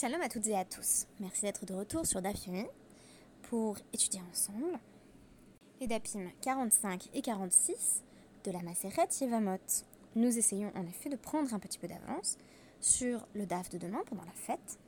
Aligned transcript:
Shalom 0.00 0.22
à 0.22 0.30
toutes 0.30 0.46
et 0.46 0.56
à 0.56 0.64
tous. 0.64 1.04
Merci 1.18 1.42
d'être 1.42 1.66
de 1.66 1.74
retour 1.74 2.06
sur 2.06 2.22
DAFIMI 2.22 2.64
pour 3.42 3.76
étudier 3.92 4.22
ensemble 4.30 4.78
les 5.78 5.86
DAPIM 5.86 6.30
45 6.40 7.10
et 7.12 7.20
46 7.20 8.02
de 8.44 8.50
la 8.50 8.62
Maseret 8.62 9.08
Yevamot. 9.20 9.58
Nous 10.16 10.38
essayons 10.38 10.72
en 10.74 10.86
effet 10.86 11.10
de 11.10 11.16
prendre 11.16 11.52
un 11.52 11.58
petit 11.58 11.78
peu 11.78 11.86
d'avance 11.86 12.38
sur 12.80 13.28
le 13.34 13.44
DAF 13.44 13.68
de 13.68 13.76
demain 13.76 14.00
pendant 14.06 14.24
la 14.24 14.32
fête 14.32 14.78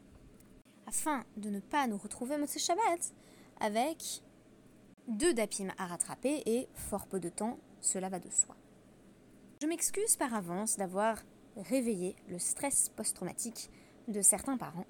afin 0.87 1.25
de 1.37 1.51
ne 1.51 1.61
pas 1.61 1.87
nous 1.87 1.99
retrouver 1.99 2.39
Motse 2.39 2.57
Shabbat 2.57 3.13
avec 3.61 4.23
deux 5.09 5.35
DAPIM 5.35 5.75
à 5.77 5.89
rattraper 5.89 6.43
et 6.47 6.69
fort 6.73 7.07
peu 7.07 7.21
de 7.21 7.29
temps, 7.29 7.59
cela 7.83 8.09
va 8.09 8.19
de 8.19 8.31
soi. 8.31 8.57
Je 9.61 9.67
m'excuse 9.67 10.17
par 10.17 10.33
avance 10.33 10.79
d'avoir 10.79 11.19
réveillé 11.57 12.17
le 12.29 12.39
stress 12.39 12.89
post-traumatique 12.97 13.69
de 14.09 14.23
certains 14.23 14.57
parents 14.57 14.87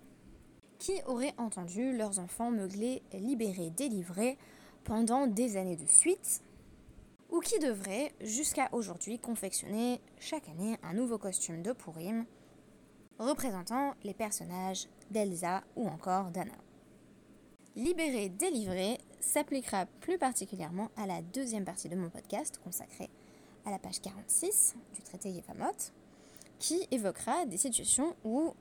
qui 0.82 1.00
auraient 1.06 1.34
entendu 1.38 1.96
leurs 1.96 2.18
enfants 2.18 2.50
meugler, 2.50 3.04
libérés, 3.12 3.70
délivrés 3.70 4.36
pendant 4.82 5.28
des 5.28 5.56
années 5.56 5.76
de 5.76 5.86
suite, 5.86 6.42
ou 7.30 7.38
qui 7.38 7.56
devraient 7.60 8.12
jusqu'à 8.20 8.68
aujourd'hui 8.72 9.20
confectionner 9.20 10.00
chaque 10.18 10.48
année 10.48 10.76
un 10.82 10.94
nouveau 10.94 11.18
costume 11.18 11.62
de 11.62 11.72
Purim 11.72 12.26
représentant 13.20 13.94
les 14.02 14.12
personnages 14.12 14.88
d'Elsa 15.12 15.62
ou 15.76 15.86
encore 15.86 16.32
d'Anna. 16.32 16.58
Libéré, 17.76 18.28
délivré 18.28 18.98
s'appliquera 19.20 19.86
plus 19.86 20.18
particulièrement 20.18 20.90
à 20.96 21.06
la 21.06 21.22
deuxième 21.22 21.64
partie 21.64 21.90
de 21.90 21.94
mon 21.94 22.10
podcast 22.10 22.60
consacrée 22.64 23.08
à 23.64 23.70
la 23.70 23.78
page 23.78 24.00
46 24.00 24.74
du 24.96 25.02
traité 25.02 25.30
Yevamot, 25.30 25.92
qui 26.58 26.88
évoquera 26.90 27.46
des 27.46 27.56
situations 27.56 28.16
où 28.24 28.52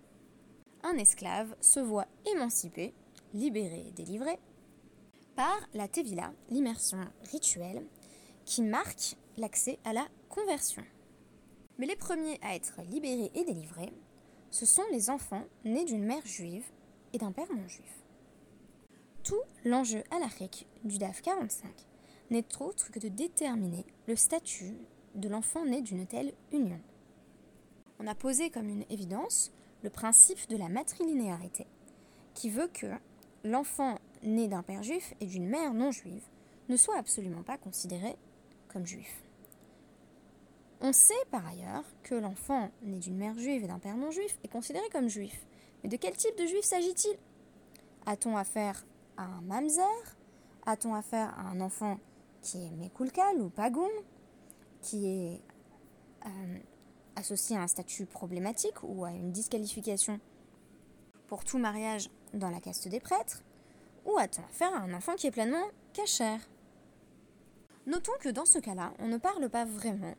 un 0.83 0.97
esclave 0.97 1.55
se 1.61 1.79
voit 1.79 2.07
émancipé, 2.33 2.93
libéré 3.33 3.91
délivré 3.95 4.39
par 5.35 5.59
la 5.73 5.87
Tevila, 5.87 6.33
l'immersion 6.49 6.99
rituelle, 7.31 7.85
qui 8.45 8.61
marque 8.61 9.15
l'accès 9.37 9.79
à 9.85 9.93
la 9.93 10.07
conversion. 10.29 10.83
Mais 11.77 11.85
les 11.85 11.95
premiers 11.95 12.39
à 12.41 12.55
être 12.55 12.81
libérés 12.89 13.31
et 13.33 13.43
délivrés, 13.43 13.93
ce 14.49 14.65
sont 14.65 14.83
les 14.91 15.09
enfants 15.09 15.45
nés 15.63 15.85
d'une 15.85 16.03
mère 16.03 16.25
juive 16.25 16.65
et 17.13 17.17
d'un 17.17 17.31
père 17.31 17.51
non 17.53 17.67
juif. 17.67 18.03
Tout 19.23 19.41
l'enjeu 19.65 20.03
halachique 20.11 20.67
du 20.83 20.97
DAF 20.97 21.21
45 21.21 21.69
n'est 22.29 22.45
autre 22.59 22.91
que 22.91 22.99
de 22.99 23.07
déterminer 23.07 23.85
le 24.07 24.15
statut 24.15 24.75
de 25.15 25.29
l'enfant 25.29 25.65
né 25.65 25.81
d'une 25.81 26.07
telle 26.07 26.33
union. 26.51 26.79
On 27.99 28.07
a 28.07 28.15
posé 28.15 28.49
comme 28.49 28.69
une 28.69 28.85
évidence 28.89 29.51
le 29.83 29.89
principe 29.89 30.47
de 30.49 30.57
la 30.57 30.69
matrilinéarité, 30.69 31.67
qui 32.33 32.49
veut 32.49 32.67
que 32.67 32.87
l'enfant 33.43 33.97
né 34.23 34.47
d'un 34.47 34.63
père 34.63 34.83
juif 34.83 35.13
et 35.19 35.25
d'une 35.25 35.47
mère 35.47 35.73
non 35.73 35.91
juive 35.91 36.23
ne 36.69 36.77
soit 36.77 36.97
absolument 36.97 37.43
pas 37.43 37.57
considéré 37.57 38.15
comme 38.67 38.85
juif. 38.85 39.23
On 40.79 40.93
sait 40.93 41.13
par 41.29 41.45
ailleurs 41.45 41.83
que 42.03 42.15
l'enfant 42.15 42.71
né 42.81 42.97
d'une 42.97 43.17
mère 43.17 43.37
juive 43.37 43.63
et 43.63 43.67
d'un 43.67 43.79
père 43.79 43.97
non 43.97 44.11
juif 44.11 44.39
est 44.43 44.47
considéré 44.47 44.87
comme 44.91 45.09
juif. 45.09 45.45
Mais 45.83 45.89
de 45.89 45.97
quel 45.97 46.15
type 46.15 46.37
de 46.37 46.45
juif 46.45 46.63
s'agit-il? 46.63 47.17
A-t-on 48.05 48.35
affaire 48.35 48.83
à 49.17 49.23
un 49.23 49.41
mamzer? 49.41 50.15
A-t-on 50.65 50.93
affaire 50.93 51.37
à 51.37 51.49
un 51.49 51.61
enfant 51.61 51.99
qui 52.41 52.65
est 52.65 52.71
mekulkal 52.71 53.41
ou 53.41 53.49
pagoum? 53.49 53.91
Qui 54.81 55.05
est 55.05 55.41
euh, 56.25 56.59
associé 57.15 57.57
à 57.57 57.61
un 57.61 57.67
statut 57.67 58.05
problématique 58.05 58.83
ou 58.83 59.05
à 59.05 59.11
une 59.11 59.31
disqualification 59.31 60.19
pour 61.27 61.43
tout 61.45 61.57
mariage 61.57 62.09
dans 62.33 62.49
la 62.49 62.59
caste 62.59 62.87
des 62.87 62.99
prêtres, 62.99 63.43
ou 64.05 64.17
a-t-on 64.17 64.43
affaire 64.43 64.73
à 64.73 64.79
un 64.79 64.93
enfant 64.93 65.15
qui 65.15 65.27
est 65.27 65.31
pleinement 65.31 65.65
cachère 65.93 66.41
Notons 67.87 68.11
que 68.19 68.29
dans 68.29 68.45
ce 68.45 68.59
cas-là, 68.59 68.93
on 68.99 69.07
ne 69.07 69.17
parle 69.17 69.49
pas 69.49 69.65
vraiment 69.65 70.15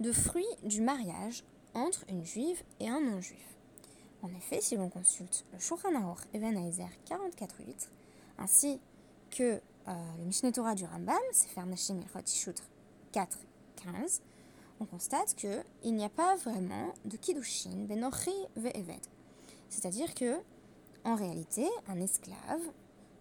de 0.00 0.12
fruit 0.12 0.46
du 0.62 0.80
mariage 0.80 1.44
entre 1.74 2.04
une 2.08 2.24
juive 2.24 2.62
et 2.80 2.88
un 2.88 3.00
non-juif. 3.00 3.58
En 4.22 4.28
effet, 4.28 4.60
si 4.60 4.76
l'on 4.76 4.88
consulte 4.88 5.44
le 5.52 5.58
Shulchan 5.58 5.94
Aruch 5.94 6.20
Even 6.32 6.54
44.8, 6.54 7.88
ainsi 8.38 8.80
que 9.30 9.60
euh, 9.88 9.92
le 10.18 10.24
Mishneh 10.24 10.52
Torah 10.52 10.74
du 10.74 10.84
Rambam, 10.84 11.18
Sefer 11.32 11.64
Nashim 11.66 12.00
Ilchot 12.00 12.54
4.15, 13.12 14.20
on 14.80 14.86
constate 14.86 15.34
qu'il 15.34 15.94
n'y 15.94 16.04
a 16.04 16.08
pas 16.08 16.36
vraiment 16.36 16.92
de 17.04 17.16
Kiddushin, 17.16 17.84
Benochi 17.86 18.34
Ve'eved. 18.56 19.06
C'est-à-dire 19.68 20.14
que, 20.14 20.36
en 21.04 21.14
réalité, 21.14 21.68
un 21.88 22.00
esclave 22.00 22.62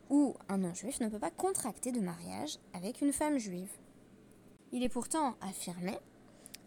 ou 0.10 0.36
un 0.50 0.58
non-juif 0.58 1.00
ne 1.00 1.10
peut 1.10 1.20
pas 1.20 1.32
contracter 1.32 1.92
de 1.92 2.00
mariage 2.00 2.60
avec 2.74 3.02
une 3.02 3.14
femme 3.14 3.38
juive. 3.38 3.72
Il 4.72 4.84
est 4.84 4.90
pourtant 4.90 5.36
affirmé 5.42 5.98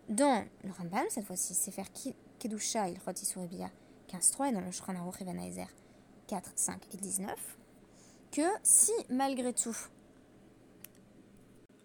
dans 0.09 0.45
le 0.63 0.71
Rambam, 0.71 1.05
cette 1.11 1.25
fois-ci, 1.25 1.55
c'est 1.55 1.73
faire 1.73 1.89
Kedusha 2.39 2.89
il 2.89 2.99
Suribia 3.17 3.71
15.3 4.09 4.51
et 4.51 4.53
dans 4.53 4.61
le 4.61 4.71
Shran 4.71 4.95
Aruch 4.95 5.19
4, 6.29 6.53
5 6.55 6.83
et 6.95 6.97
19, 6.97 7.59
que 8.31 8.43
si 8.63 8.93
malgré 9.09 9.53
tout 9.53 9.77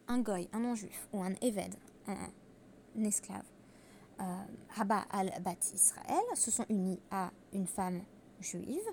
un 0.07 0.19
goy, 0.19 0.47
un 0.53 0.59
non-juif 0.59 1.07
ou 1.13 1.23
un 1.23 1.33
éved, 1.41 1.73
un, 2.07 2.15
esclave, 2.99 3.45
euh, 4.19 5.03
al-Bat 5.11 5.57
Israël, 5.73 6.23
se 6.35 6.51
sont 6.51 6.65
unis 6.69 6.99
à 7.09 7.31
une 7.53 7.67
femme 7.67 8.01
juive, 8.39 8.87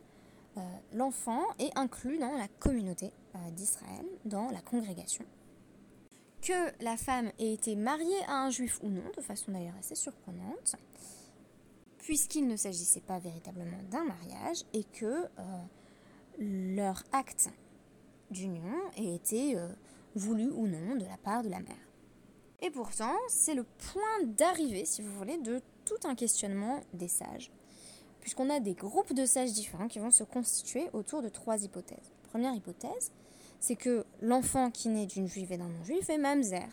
euh, 0.57 0.61
l'enfant 0.95 1.43
est 1.59 1.77
inclus 1.77 2.19
dans 2.19 2.37
la 2.37 2.49
communauté 2.49 3.13
euh, 3.35 3.51
d'Israël, 3.51 4.07
dans 4.25 4.51
la 4.51 4.61
congrégation. 4.61 5.25
Que 6.41 6.83
la 6.83 6.97
femme 6.97 7.31
ait 7.39 7.53
été 7.53 7.77
mariée 7.77 8.25
à 8.27 8.45
un 8.45 8.51
juif 8.51 8.79
ou 8.83 8.89
non, 8.89 9.03
de 9.17 9.21
façon 9.21 9.53
d'ailleurs 9.53 9.77
assez 9.79 9.95
surprenante, 9.95 10.77
puisqu'il 11.99 12.47
ne 12.47 12.57
s'agissait 12.57 13.01
pas 13.01 13.19
véritablement 13.19 13.83
d'un 13.91 14.05
mariage 14.05 14.65
et 14.73 14.85
que 14.85 15.27
leur 16.39 17.03
acte 17.13 17.51
d'union 18.31 18.73
ait 18.97 19.15
été 19.15 19.57
voulu 20.15 20.49
ou 20.51 20.67
non 20.67 20.97
de 20.97 21.05
la 21.05 21.17
part 21.19 21.43
de 21.43 21.49
la 21.49 21.61
mère. 21.61 21.88
Et 22.61 22.71
pourtant, 22.71 23.15
c'est 23.29 23.55
le 23.55 23.63
point 23.65 24.27
d'arrivée, 24.27 24.85
si 24.85 25.03
vous 25.03 25.13
voulez, 25.13 25.39
de 25.39 25.61
tout 25.85 26.09
un 26.09 26.17
questionnement 26.17 26.81
des 26.93 27.07
sages, 27.07 27.53
puisqu'on 28.21 28.51
a 28.51 28.59
des 28.59 28.75
groupes 28.75 29.15
de 29.15 29.27
sages 29.27 29.53
différents 29.53 29.87
qui 29.87 30.01
vont 30.01 30.11
se 30.11 30.25
constituer 30.25 30.89
autour 30.93 31.23
de 31.23 31.29
trois 31.29 31.63
hypothèses. 31.63 32.13
première 32.31 32.55
hypothèse, 32.55 33.13
c'est 33.61 33.77
que 33.77 34.05
l'enfant 34.21 34.71
qui 34.71 34.89
naît 34.89 35.07
d'une 35.07 35.29
juive 35.29 35.53
et 35.53 35.57
d'un 35.57 35.69
non-juif 35.69 36.11
est 36.11 36.19
mamzer. 36.19 36.69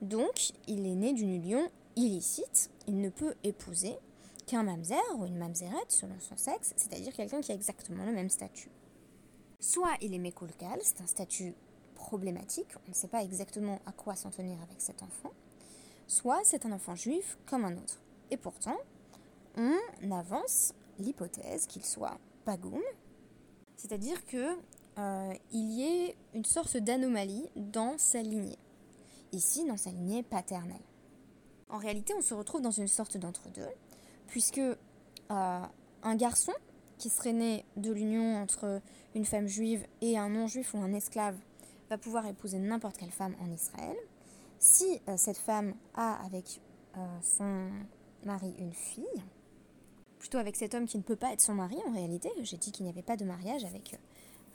Donc, 0.00 0.52
il 0.68 0.86
est 0.86 0.94
né 0.94 1.12
d'une 1.12 1.34
union 1.34 1.68
illicite, 1.96 2.70
il 2.86 3.00
ne 3.00 3.08
peut 3.08 3.34
épouser 3.42 3.96
qu'un 4.46 4.62
mamzer 4.62 5.02
ou 5.18 5.26
une 5.26 5.38
mamzerette 5.38 5.90
selon 5.90 6.18
son 6.20 6.36
sexe, 6.36 6.72
c'est-à-dire 6.76 7.12
quelqu'un 7.12 7.40
qui 7.40 7.50
a 7.50 7.54
exactement 7.54 8.04
le 8.04 8.12
même 8.12 8.30
statut. 8.30 8.70
Soit 9.58 9.96
il 10.00 10.14
est 10.14 10.18
mekolkal, 10.18 10.78
c'est 10.82 11.00
un 11.00 11.06
statut 11.06 11.54
on 12.12 12.90
ne 12.90 12.94
sait 12.94 13.08
pas 13.08 13.22
exactement 13.22 13.80
à 13.86 13.92
quoi 13.92 14.14
s'en 14.14 14.30
tenir 14.30 14.60
avec 14.62 14.80
cet 14.80 15.02
enfant, 15.02 15.32
soit 16.06 16.40
c'est 16.44 16.66
un 16.66 16.72
enfant 16.72 16.94
juif 16.94 17.38
comme 17.46 17.64
un 17.64 17.76
autre. 17.76 18.00
Et 18.30 18.36
pourtant, 18.36 18.76
on 19.56 20.10
avance 20.10 20.74
l'hypothèse 20.98 21.66
qu'il 21.66 21.84
soit 21.84 22.18
pagoum, 22.44 22.82
c'est-à-dire 23.76 24.24
que 24.26 24.56
euh, 24.98 25.34
y 25.52 25.82
ait 25.82 26.16
une 26.34 26.44
sorte 26.44 26.76
d'anomalie 26.76 27.48
dans 27.56 27.98
sa 27.98 28.22
lignée, 28.22 28.58
ici 29.32 29.66
dans 29.66 29.76
sa 29.76 29.90
lignée 29.90 30.22
paternelle. 30.22 30.76
En 31.68 31.78
réalité, 31.78 32.14
on 32.16 32.22
se 32.22 32.34
retrouve 32.34 32.62
dans 32.62 32.70
une 32.70 32.88
sorte 32.88 33.16
d'entre-deux, 33.16 33.68
puisque 34.28 34.58
euh, 34.58 34.76
un 35.30 36.16
garçon 36.16 36.52
qui 36.98 37.10
serait 37.10 37.32
né 37.32 37.64
de 37.76 37.92
l'union 37.92 38.36
entre 38.36 38.80
une 39.14 39.24
femme 39.24 39.48
juive 39.48 39.84
et 40.00 40.16
un 40.16 40.30
non-juif 40.30 40.72
ou 40.74 40.78
un 40.78 40.92
esclave 40.92 41.36
va 41.90 41.98
pouvoir 41.98 42.26
épouser 42.26 42.58
n'importe 42.58 42.96
quelle 42.96 43.10
femme 43.10 43.34
en 43.40 43.50
Israël. 43.50 43.96
Si 44.58 45.00
euh, 45.08 45.16
cette 45.16 45.36
femme 45.36 45.74
a 45.94 46.24
avec 46.24 46.60
euh, 46.96 47.00
son 47.22 47.70
mari 48.24 48.54
une 48.58 48.72
fille, 48.72 49.22
plutôt 50.18 50.38
avec 50.38 50.56
cet 50.56 50.74
homme 50.74 50.86
qui 50.86 50.98
ne 50.98 51.02
peut 51.02 51.16
pas 51.16 51.32
être 51.32 51.40
son 51.40 51.54
mari 51.54 51.76
en 51.86 51.92
réalité, 51.92 52.30
j'ai 52.42 52.56
dit 52.56 52.72
qu'il 52.72 52.84
n'y 52.84 52.90
avait 52.90 53.02
pas 53.02 53.16
de 53.16 53.24
mariage 53.24 53.64
avec 53.64 53.98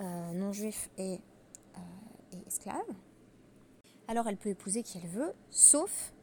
euh, 0.02 0.34
non-juif 0.34 0.90
et, 0.98 1.20
esclave, 2.48 2.78
alors 4.08 4.28
elle 4.28 4.38
peut 4.38 4.50
épouser 4.50 4.84
qui 4.84 4.98
elle 4.98 5.10
veut, 5.10 5.34
sauf, 5.50 6.14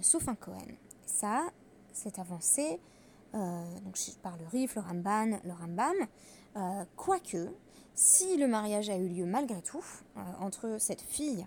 sauf 0.00 0.26
un 0.26 0.34
Cohen. 0.34 0.66
Ça, 1.04 1.50
c'est 1.92 2.18
avancé, 2.18 2.80
donc 3.34 3.98
par 4.22 4.38
le 4.38 4.46
Rif, 4.46 4.74
le 4.74 4.80
Ramban, 4.80 5.38
le 5.44 5.52
Rambam, 5.52 6.86
quoique 6.96 7.50
si 7.98 8.36
le 8.36 8.46
mariage 8.46 8.90
a 8.90 8.96
eu 8.96 9.08
lieu 9.08 9.26
malgré 9.26 9.60
tout 9.60 9.84
euh, 10.16 10.20
entre 10.38 10.76
cette 10.78 11.00
fille 11.00 11.44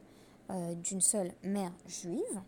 euh, 0.50 0.76
d'une 0.76 1.00
seule 1.00 1.32
mère 1.44 1.72
juive, 1.88 2.42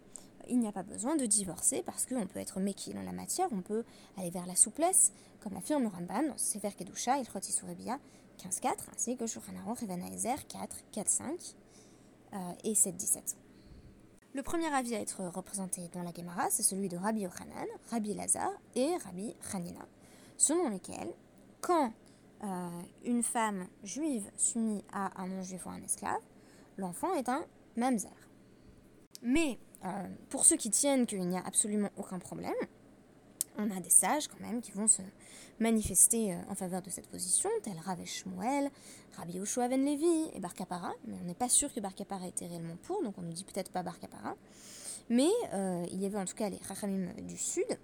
il 0.50 0.59
n'y 0.59 0.67
a 0.67 0.73
pas 0.73 0.83
besoin 0.83 1.15
de 1.15 1.25
divorcer 1.25 1.83
parce 1.83 2.05
qu'on 2.05 2.27
peut 2.27 2.39
être 2.39 2.59
méquille 2.59 2.97
en 2.97 3.03
la 3.03 3.13
matière, 3.13 3.47
on 3.53 3.61
peut 3.61 3.85
aller 4.17 4.29
vers 4.29 4.45
la 4.45 4.57
souplesse, 4.57 5.13
comme 5.39 5.53
l'affirme 5.53 5.88
Ramban 5.88 6.23
dans 6.23 6.38
Sefer 6.38 6.71
Kedusha, 6.77 7.17
Isurebia 7.17 7.97
15.4, 8.39 8.73
ainsi 8.94 9.15
que 9.15 9.25
Shulchan 9.25 9.53
Aruch 9.65 9.83
et 9.83 9.88
4, 9.88 10.75
4.5 10.94 11.55
euh, 12.33 12.38
et 12.65 12.73
7.17. 12.73 13.35
Le 14.33 14.44
premier 14.44 14.67
avis 14.67 14.95
à 14.95 15.00
être 15.00 15.23
représenté 15.33 15.89
dans 15.94 16.03
la 16.03 16.11
Gemara, 16.11 16.50
c'est 16.50 16.63
celui 16.63 16.89
de 16.89 16.97
Rabbi 16.97 17.21
Yochanan, 17.21 17.67
Rabbi 17.89 18.13
Lazar 18.15 18.51
et 18.75 18.97
Rabbi 18.97 19.33
Hanina, 19.53 19.88
selon 20.35 20.67
lesquels, 20.67 21.13
quand 21.61 21.94
euh, 22.44 22.81
une 23.06 23.24
femme 23.24 23.68
juive 23.84 24.30
s'unit 24.36 24.84
à 24.92 25.22
un 25.22 25.28
non-juif 25.28 25.66
ou 25.66 25.69
un 25.69 25.81
esclave, 25.81 26.22
l'enfant 26.78 27.13
est 27.13 27.30
un 27.30 27.45
mamzer. 27.78 28.12
Mais 29.22 29.57
euh, 29.86 30.07
pour 30.30 30.45
ceux 30.45 30.57
qui 30.57 30.69
tiennent 30.69 31.06
qu'il 31.06 31.25
n'y 31.28 31.38
a 31.38 31.45
absolument 31.45 31.90
aucun 31.98 32.19
problème, 32.19 32.54
on 33.57 33.69
a 33.72 33.80
des 33.80 33.90
sages 33.90 34.28
quand 34.28 34.40
même 34.40 34.62
qui 34.62 34.72
vont 34.72 34.88
se 34.88 35.01
manifester 35.60 36.34
euh, 36.34 36.38
en 36.50 36.56
faveur 36.56 36.81
de 36.81 36.90
cette 36.90 37.07
position, 37.07 37.50
tels 37.63 37.80
Rav 37.80 38.04
Shmuel, 38.06 38.69
Rabbi 39.18 39.34
Yoshua 39.34 39.68
Ben 39.68 39.84
Levi 39.86 40.31
et 40.34 40.39
Bar 40.39 40.54
mais 41.06 41.16
on 41.22 41.25
n'est 41.25 41.34
pas 41.34 41.50
sûr 41.50 41.74
que 41.74 41.80
Bar 41.80 41.94
était 42.25 42.48
réellement 42.48 42.75
pour, 42.84 43.04
donc 43.04 43.16
on 43.18 43.22
ne 43.22 43.31
dit 43.31 43.44
peut-être 43.44 43.72
pas 43.72 43.84
Bar 43.84 43.98
Mais 45.10 45.30
euh, 45.54 45.86
il 45.92 46.01
y 46.01 46.06
avait 46.06 46.18
en 46.18 46.25
tout 46.25 46.36
cas 46.36 46.50
les 46.50 46.60
Rachamim 46.68 47.13
du 47.22 47.38
Sud 47.38 47.78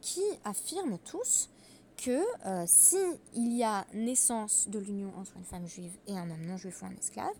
qui 0.00 0.22
affirment 0.44 0.96
tous 1.04 1.50
que 1.98 2.20
si 2.66 2.96
il 3.34 3.52
y 3.52 3.64
a 3.64 3.84
naissance 3.92 4.68
de 4.68 4.78
l'union 4.78 5.12
entre 5.18 5.36
une 5.36 5.44
femme 5.44 5.66
juive 5.66 5.92
et 6.06 6.16
un 6.16 6.30
homme 6.30 6.46
non 6.46 6.56
juif 6.56 6.80
ou 6.82 6.86
un 6.86 6.92
esclave, 6.92 7.34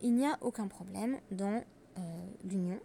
il 0.00 0.14
n'y 0.14 0.26
a 0.26 0.38
aucun 0.40 0.66
problème 0.66 1.18
dans 1.30 1.62
l'union 2.44 2.80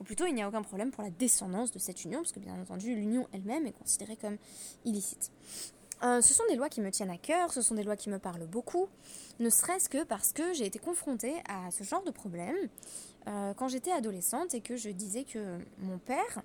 ou 0.00 0.04
plutôt 0.04 0.26
il 0.26 0.34
n'y 0.34 0.42
a 0.42 0.48
aucun 0.48 0.62
problème 0.62 0.90
pour 0.90 1.02
la 1.02 1.10
descendance 1.10 1.72
de 1.72 1.78
cette 1.78 2.04
union, 2.04 2.20
parce 2.20 2.32
que 2.32 2.40
bien 2.40 2.58
entendu 2.60 2.94
l'union 2.94 3.26
elle-même 3.32 3.66
est 3.66 3.72
considérée 3.72 4.16
comme 4.16 4.36
illicite. 4.84 5.30
Euh, 6.04 6.20
ce 6.20 6.32
sont 6.32 6.44
des 6.48 6.54
lois 6.54 6.68
qui 6.68 6.80
me 6.80 6.90
tiennent 6.90 7.10
à 7.10 7.18
cœur, 7.18 7.52
ce 7.52 7.60
sont 7.60 7.74
des 7.74 7.82
lois 7.82 7.96
qui 7.96 8.08
me 8.08 8.20
parlent 8.20 8.46
beaucoup, 8.46 8.88
ne 9.40 9.50
serait-ce 9.50 9.88
que 9.88 10.04
parce 10.04 10.32
que 10.32 10.52
j'ai 10.52 10.64
été 10.64 10.78
confrontée 10.78 11.34
à 11.48 11.70
ce 11.72 11.82
genre 11.82 12.04
de 12.04 12.12
problème 12.12 12.56
euh, 13.26 13.52
quand 13.54 13.66
j'étais 13.66 13.90
adolescente 13.90 14.54
et 14.54 14.60
que 14.60 14.76
je 14.76 14.90
disais 14.90 15.24
que 15.24 15.58
mon 15.78 15.98
père 15.98 16.42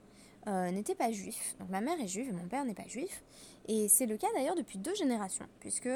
euh, 0.48 0.72
n'était 0.72 0.96
pas 0.96 1.12
juif. 1.12 1.56
Donc 1.60 1.70
ma 1.70 1.82
mère 1.82 2.00
est 2.00 2.08
juive 2.08 2.30
et 2.30 2.34
mon 2.34 2.48
père 2.48 2.66
n'est 2.66 2.74
pas 2.74 2.88
juif. 2.88 3.24
Et 3.68 3.88
c'est 3.88 4.06
le 4.06 4.18
cas 4.18 4.28
d'ailleurs 4.36 4.56
depuis 4.56 4.78
deux 4.78 4.96
générations, 4.96 5.48
puisque 5.60 5.90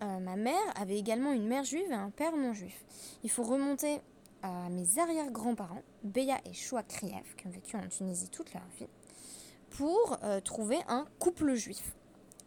ma 0.00 0.34
mère 0.34 0.56
avait 0.74 0.98
également 0.98 1.30
une 1.30 1.46
mère 1.46 1.62
juive 1.62 1.88
et 1.88 1.94
un 1.94 2.10
père 2.10 2.36
non 2.36 2.52
juif. 2.52 2.84
Il 3.22 3.30
faut 3.30 3.44
remonter 3.44 4.00
à 4.42 4.68
mes 4.68 4.98
arrière-grands-parents, 4.98 5.82
Beya 6.02 6.38
et 6.44 6.52
Shoua 6.52 6.82
Kriev, 6.82 7.34
qui 7.36 7.46
ont 7.46 7.50
vécu 7.50 7.76
en 7.76 7.86
Tunisie 7.88 8.28
toute 8.28 8.52
leur 8.52 8.64
vie, 8.78 8.88
pour 9.70 10.18
euh, 10.24 10.40
trouver 10.40 10.78
un 10.88 11.06
couple 11.18 11.54
juif. 11.54 11.94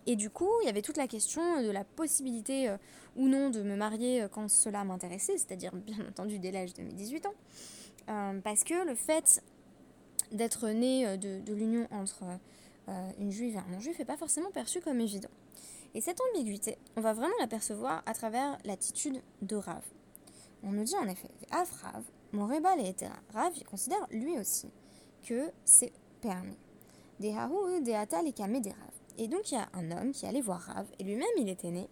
Et 0.05 0.15
du 0.15 0.29
coup, 0.29 0.49
il 0.61 0.67
y 0.67 0.69
avait 0.69 0.83
toute 0.83 0.97
la 0.97 1.07
question 1.07 1.63
de 1.63 1.71
la 1.71 1.83
possibilité 1.83 2.69
euh, 2.69 2.77
ou 3.15 3.27
non 3.27 3.49
de 3.49 3.63
me 3.63 3.75
marier 3.75 4.23
euh, 4.23 4.27
quand 4.27 4.49
cela 4.49 4.83
m'intéressait, 4.83 5.37
c'est-à-dire 5.37 5.73
bien 5.73 5.97
entendu 6.07 6.37
dès 6.37 6.51
l'âge 6.51 6.73
de 6.73 6.83
mes 6.83 6.93
18 6.93 7.25
ans. 7.25 7.33
parce 8.43 8.63
que 8.63 8.85
le 8.85 8.93
fait 8.93 9.41
d'être 10.31 10.69
né 10.69 11.17
de, 11.17 11.39
de 11.39 11.53
l'union 11.53 11.87
entre 11.91 12.23
une 13.19 13.31
juive 13.31 13.55
et 13.55 13.57
un 13.57 13.71
non-juif 13.71 13.97
n'est 13.97 14.05
pas 14.05 14.17
forcément 14.17 14.51
perçu 14.51 14.79
comme 14.79 14.99
évident. 14.99 15.29
Et 15.95 16.01
cette 16.01 16.19
ambiguïté, 16.21 16.77
on 16.97 17.01
va 17.01 17.13
vraiment 17.13 17.33
l'apercevoir 17.39 18.03
à 18.05 18.13
travers 18.13 18.57
l'attitude 18.65 19.21
de 19.41 19.55
Rav. 19.55 19.81
On 20.61 20.71
nous 20.71 20.83
dit 20.83 20.95
en 20.97 21.07
effet, 21.07 21.29
Afrav, 21.51 22.03
mon 22.33 22.47
rebal 22.47 22.79
et 22.81 22.93
Rav 23.33 23.53
considère 23.63 24.05
lui 24.11 24.37
aussi 24.37 24.69
que 25.23 25.51
c'est 25.63 25.93
permis. 26.19 26.57
Des 27.21 27.33
Haru, 27.33 27.81
des 27.81 27.93
Atal 27.93 28.27
et 28.27 28.33
des 28.33 28.41
Rav. 28.43 28.91
Et 29.17 29.29
donc 29.29 29.51
il 29.51 29.55
y 29.55 29.57
a 29.57 29.69
un 29.73 29.91
homme 29.91 30.11
qui 30.11 30.25
allait 30.25 30.41
voir 30.41 30.59
Rav, 30.59 30.85
et 30.99 31.03
lui-même 31.05 31.27
il 31.37 31.47
était 31.47 31.71
né 31.71 31.87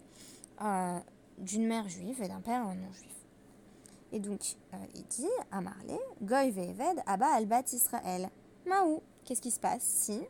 euh, 0.62 1.00
d'une 1.38 1.65
mère 1.65 1.88
juive 1.88 2.21
et 2.21 2.27
d'un 2.27 2.41
père 2.41 2.65
non 2.65 2.91
juif. 2.91 3.23
Et 4.13 4.19
donc 4.19 4.56
euh, 4.74 4.77
il 4.94 5.04
dit 5.07 5.27
à 5.51 5.60
Marley, 5.60 6.00
Goy 6.21 6.51
Veved 6.51 7.01
Abba 7.07 7.33
Albat 7.33 7.63
Israël. 7.74 8.30
Maou, 8.68 9.01
qu'est-ce 9.25 9.42
qui 9.42 9.50
se 9.50 9.60
passe 9.60 9.81
si 9.81 10.21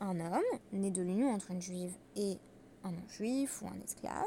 un 0.00 0.20
homme 0.20 0.58
né 0.72 0.92
de 0.92 1.02
l'union 1.02 1.34
entre 1.34 1.50
une 1.50 1.60
juive 1.60 1.92
et 2.14 2.38
un 2.84 2.92
non-juif 2.92 3.60
ou 3.60 3.66
un 3.66 3.80
esclave 3.84 4.24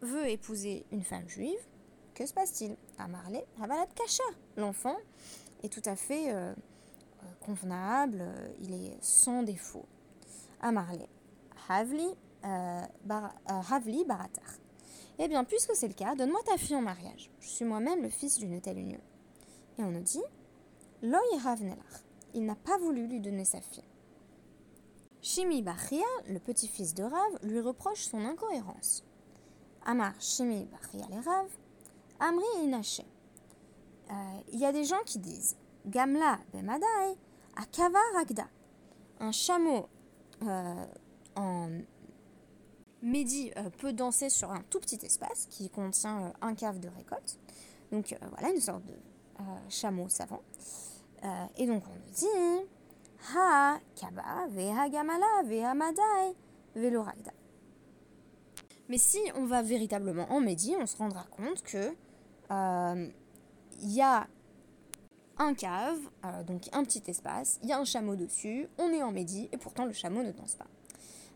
veut 0.00 0.28
épouser 0.28 0.84
une 0.90 1.04
femme 1.04 1.28
juive, 1.28 1.60
que 2.14 2.26
se 2.26 2.34
passe-t-il? 2.34 2.76
À 2.98 3.06
Marley, 3.06 3.46
Havalat 3.62 3.86
Kasha. 3.94 4.24
L'enfant 4.56 4.96
est 5.62 5.72
tout 5.72 5.88
à 5.88 5.94
fait 5.94 6.32
euh, 6.32 6.52
euh, 6.52 7.26
convenable, 7.40 8.24
il 8.60 8.74
est 8.74 8.98
sans 9.00 9.44
défaut. 9.44 9.86
À 10.60 10.72
Marley, 10.72 11.08
Havli, 11.68 12.16
Havli 12.42 14.04
Baratar. 14.04 14.59
Eh 15.22 15.28
bien, 15.28 15.44
puisque 15.44 15.76
c'est 15.76 15.86
le 15.86 15.92
cas, 15.92 16.14
donne-moi 16.14 16.40
ta 16.46 16.56
fille 16.56 16.76
en 16.76 16.80
mariage. 16.80 17.30
Je 17.40 17.48
suis 17.48 17.64
moi-même 17.66 18.02
le 18.02 18.08
fils 18.08 18.38
d'une 18.38 18.58
telle 18.62 18.78
union. 18.78 19.00
Et 19.78 19.82
on 19.82 19.90
nous 19.90 20.00
dit, 20.00 20.22
Loy 21.02 21.20
Havnelach. 21.44 22.04
Il 22.32 22.46
n'a 22.46 22.54
pas 22.54 22.78
voulu 22.78 23.06
lui 23.06 23.20
donner 23.20 23.44
sa 23.44 23.60
fille. 23.60 23.84
Shimi 25.20 25.60
Bachia, 25.60 26.06
le 26.26 26.38
petit-fils 26.38 26.94
de 26.94 27.02
Rav, 27.02 27.38
lui 27.42 27.60
reproche 27.60 28.04
son 28.04 28.24
incohérence. 28.24 29.04
Amar 29.84 30.18
Shemi 30.18 30.66
Rav, 31.26 31.48
Amri 32.18 32.44
Inache. 32.62 33.02
Euh, 34.10 34.14
il 34.52 34.58
y 34.58 34.64
a 34.64 34.72
des 34.72 34.84
gens 34.84 35.02
qui 35.04 35.18
disent 35.18 35.56
Gamla 35.86 36.38
Bemadai, 36.54 37.18
Akava 37.56 37.98
Ragda. 38.14 38.48
Un 39.18 39.32
chameau 39.32 39.86
euh, 40.42 40.86
en 41.36 41.68
Midi 43.02 43.50
euh, 43.56 43.70
peut 43.78 43.92
danser 43.92 44.30
sur 44.30 44.50
un 44.50 44.62
tout 44.70 44.80
petit 44.80 44.98
espace 45.04 45.46
qui 45.50 45.70
contient 45.70 46.32
un 46.40 46.54
cave 46.54 46.80
de 46.80 46.88
récolte. 46.88 47.38
Donc 47.92 48.16
voilà, 48.30 48.50
une 48.54 48.60
sorte 48.60 48.84
de 48.84 48.94
chameau 49.68 50.08
savant. 50.08 50.42
et 51.56 51.66
donc 51.66 51.82
on 51.88 51.94
nous 51.94 52.14
dit 52.14 52.68
Ha 53.34 53.80
Kaba 53.96 54.46
Veha 54.50 54.88
Gamala 54.88 55.42
Veha 55.44 55.74
Madai. 55.74 56.36
Mais 58.88 58.98
si 58.98 59.18
on 59.34 59.46
va 59.46 59.62
véritablement 59.62 60.30
en 60.30 60.40
Médie, 60.40 60.76
on 60.78 60.86
se 60.86 60.96
rendra 60.96 61.24
compte 61.36 61.62
que 61.62 61.92
il 62.50 62.56
euh, 62.56 63.06
y 63.82 64.00
a 64.02 64.26
un 65.38 65.54
cave, 65.54 65.98
euh, 66.24 66.42
donc 66.42 66.68
un 66.72 66.82
petit 66.84 67.02
espace, 67.06 67.60
il 67.62 67.68
y 67.68 67.72
a 67.72 67.78
un 67.78 67.84
chameau 67.84 68.16
dessus, 68.16 68.68
on 68.78 68.90
est 68.90 69.02
en 69.02 69.12
Médie 69.12 69.48
et 69.52 69.56
pourtant 69.56 69.84
le 69.84 69.92
chameau 69.92 70.22
ne 70.22 70.32
danse 70.32 70.56
pas. 70.56 70.66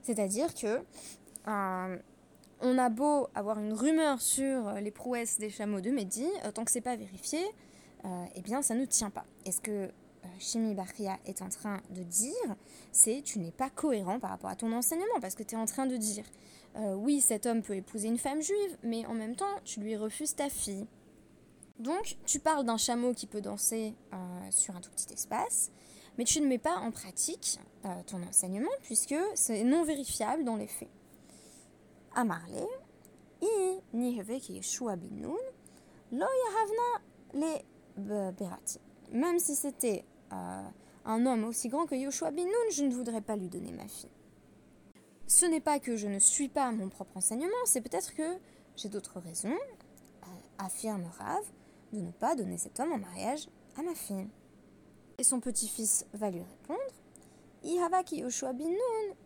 C'est-à-dire 0.02 0.52
que 0.54 0.84
euh, 1.48 1.98
on 2.60 2.78
a 2.78 2.88
beau 2.88 3.28
avoir 3.34 3.58
une 3.58 3.72
rumeur 3.72 4.20
sur 4.20 4.72
les 4.72 4.90
prouesses 4.90 5.38
des 5.38 5.50
chameaux 5.50 5.80
de 5.80 5.90
Médie, 5.90 6.30
tant 6.54 6.64
que 6.64 6.70
c'est 6.70 6.80
pas 6.80 6.96
vérifié, 6.96 7.40
eh 8.34 8.40
bien 8.42 8.62
ça 8.62 8.74
ne 8.74 8.84
tient 8.84 9.10
pas. 9.10 9.24
Est-ce 9.44 9.60
que 9.60 9.90
Chimie 10.38 10.74
Barria 10.74 11.18
est 11.26 11.42
en 11.42 11.48
train 11.48 11.80
de 11.90 12.02
dire, 12.02 12.56
c'est 12.92 13.22
tu 13.22 13.38
n'es 13.38 13.50
pas 13.50 13.68
cohérent 13.68 14.18
par 14.18 14.30
rapport 14.30 14.50
à 14.50 14.56
ton 14.56 14.72
enseignement, 14.72 15.20
parce 15.20 15.34
que 15.34 15.42
tu 15.42 15.56
es 15.56 15.58
en 15.58 15.66
train 15.66 15.84
de 15.84 15.96
dire 15.96 16.24
euh, 16.76 16.94
oui, 16.94 17.20
cet 17.20 17.46
homme 17.46 17.62
peut 17.62 17.76
épouser 17.76 18.08
une 18.08 18.18
femme 18.18 18.42
juive, 18.42 18.76
mais 18.82 19.06
en 19.06 19.14
même 19.14 19.36
temps, 19.36 19.60
tu 19.64 19.80
lui 19.80 19.96
refuses 19.96 20.34
ta 20.34 20.48
fille. 20.48 20.86
Donc, 21.78 22.16
tu 22.26 22.40
parles 22.40 22.64
d'un 22.64 22.76
chameau 22.76 23.14
qui 23.14 23.26
peut 23.26 23.40
danser 23.40 23.94
euh, 24.12 24.16
sur 24.50 24.74
un 24.74 24.80
tout 24.80 24.90
petit 24.90 25.12
espace, 25.12 25.70
mais 26.18 26.24
tu 26.24 26.40
ne 26.40 26.46
mets 26.46 26.58
pas 26.58 26.76
en 26.76 26.90
pratique 26.90 27.58
euh, 27.84 27.88
ton 28.06 28.22
enseignement 28.22 28.70
puisque 28.82 29.14
c'est 29.34 29.62
non 29.64 29.84
vérifiable 29.84 30.44
dans 30.44 30.56
les 30.56 30.66
faits. 30.66 30.90
Amarle, 32.14 32.66
i 33.42 33.80
Yeshua 34.48 34.96
lo 34.96 36.26
le 37.36 38.30
berati. 38.32 38.80
Même 39.12 39.38
si 39.38 39.54
c'était 39.54 40.04
un 40.30 41.26
homme 41.26 41.44
aussi 41.44 41.68
grand 41.68 41.86
que 41.86 41.94
Yoshua 41.94 42.30
bin 42.30 42.46
je 42.70 42.84
ne 42.84 42.94
voudrais 42.94 43.20
pas 43.20 43.36
lui 43.36 43.48
donner 43.48 43.72
ma 43.72 43.86
fille 43.86 44.10
ce 45.26 45.46
n'est 45.46 45.60
pas 45.60 45.78
que 45.78 45.96
je 45.96 46.06
ne 46.06 46.18
suis 46.18 46.48
pas 46.48 46.70
mon 46.70 46.88
propre 46.88 47.16
enseignement, 47.16 47.50
c'est 47.64 47.80
peut-être 47.80 48.14
que 48.14 48.38
j'ai 48.76 48.88
d'autres 48.88 49.20
raisons, 49.20 49.48
euh, 49.54 50.26
affirme 50.58 51.04
Rav, 51.18 51.44
de 51.92 52.00
ne 52.00 52.10
pas 52.10 52.34
donner 52.34 52.58
cet 52.58 52.80
homme 52.80 52.92
en 52.92 52.98
mariage 52.98 53.48
à 53.76 53.82
ma 53.82 53.94
fille. 53.94 54.28
Et 55.18 55.24
son 55.24 55.40
petit-fils 55.40 56.06
va 56.12 56.30
lui 56.30 56.42
répondre 56.42 56.80
Ihavaki 57.62 58.18
Yoshua 58.18 58.52
bin 58.52 58.70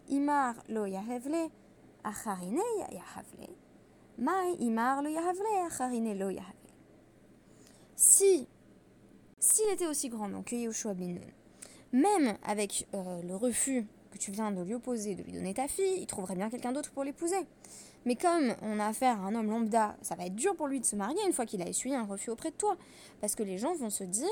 imar 0.09 0.55
lo 0.69 0.85
yahevle, 0.87 1.51
Si, 7.97 8.49
s'il 9.39 9.69
était 9.71 9.87
aussi 9.87 10.09
grand 10.09 10.29
donc 10.29 10.47
que 10.47 10.57
Yoshua 10.57 10.95
bin 10.95 11.17
même 11.93 12.37
avec 12.45 12.87
euh, 12.95 13.23
le 13.23 13.35
refus 13.35 13.87
que 14.11 14.19
tu 14.19 14.31
viens 14.31 14.51
de 14.51 14.63
lui 14.63 14.75
opposer, 14.75 15.15
de 15.15 15.23
lui 15.23 15.33
donner 15.33 15.55
ta 15.55 15.69
fille, 15.69 16.01
il 16.01 16.07
trouverait 16.07 16.35
bien 16.35 16.51
quelqu'un 16.51 16.73
d'autre 16.73 16.91
pour 16.91 17.05
l'épouser. 17.05 17.47
Mais 18.05 18.17
comme 18.17 18.55
on 18.63 18.79
a 18.79 18.87
affaire 18.87 19.21
à 19.21 19.27
un 19.27 19.35
homme 19.35 19.51
lambda, 19.51 19.97
ça 20.03 20.15
va 20.15 20.27
être 20.27 20.35
dur 20.35 20.55
pour 20.57 20.69
lui 20.69 20.81
de 20.81 20.85
se 20.85 20.97
marier 20.97 21.19
une 21.27 21.33
fois 21.33 21.47
qu'il 21.47 21.63
a 21.63 21.69
essuyé 21.69 21.97
un 21.97 22.05
refus 22.05 22.31
auprès 22.31 22.51
de 22.51 22.57
toi. 22.57 22.77
Parce 23.21 23.35
que 23.35 23.43
les 23.43 23.59
gens 23.59 23.75
vont 23.75 23.91
se 23.91 24.05
dire, 24.05 24.29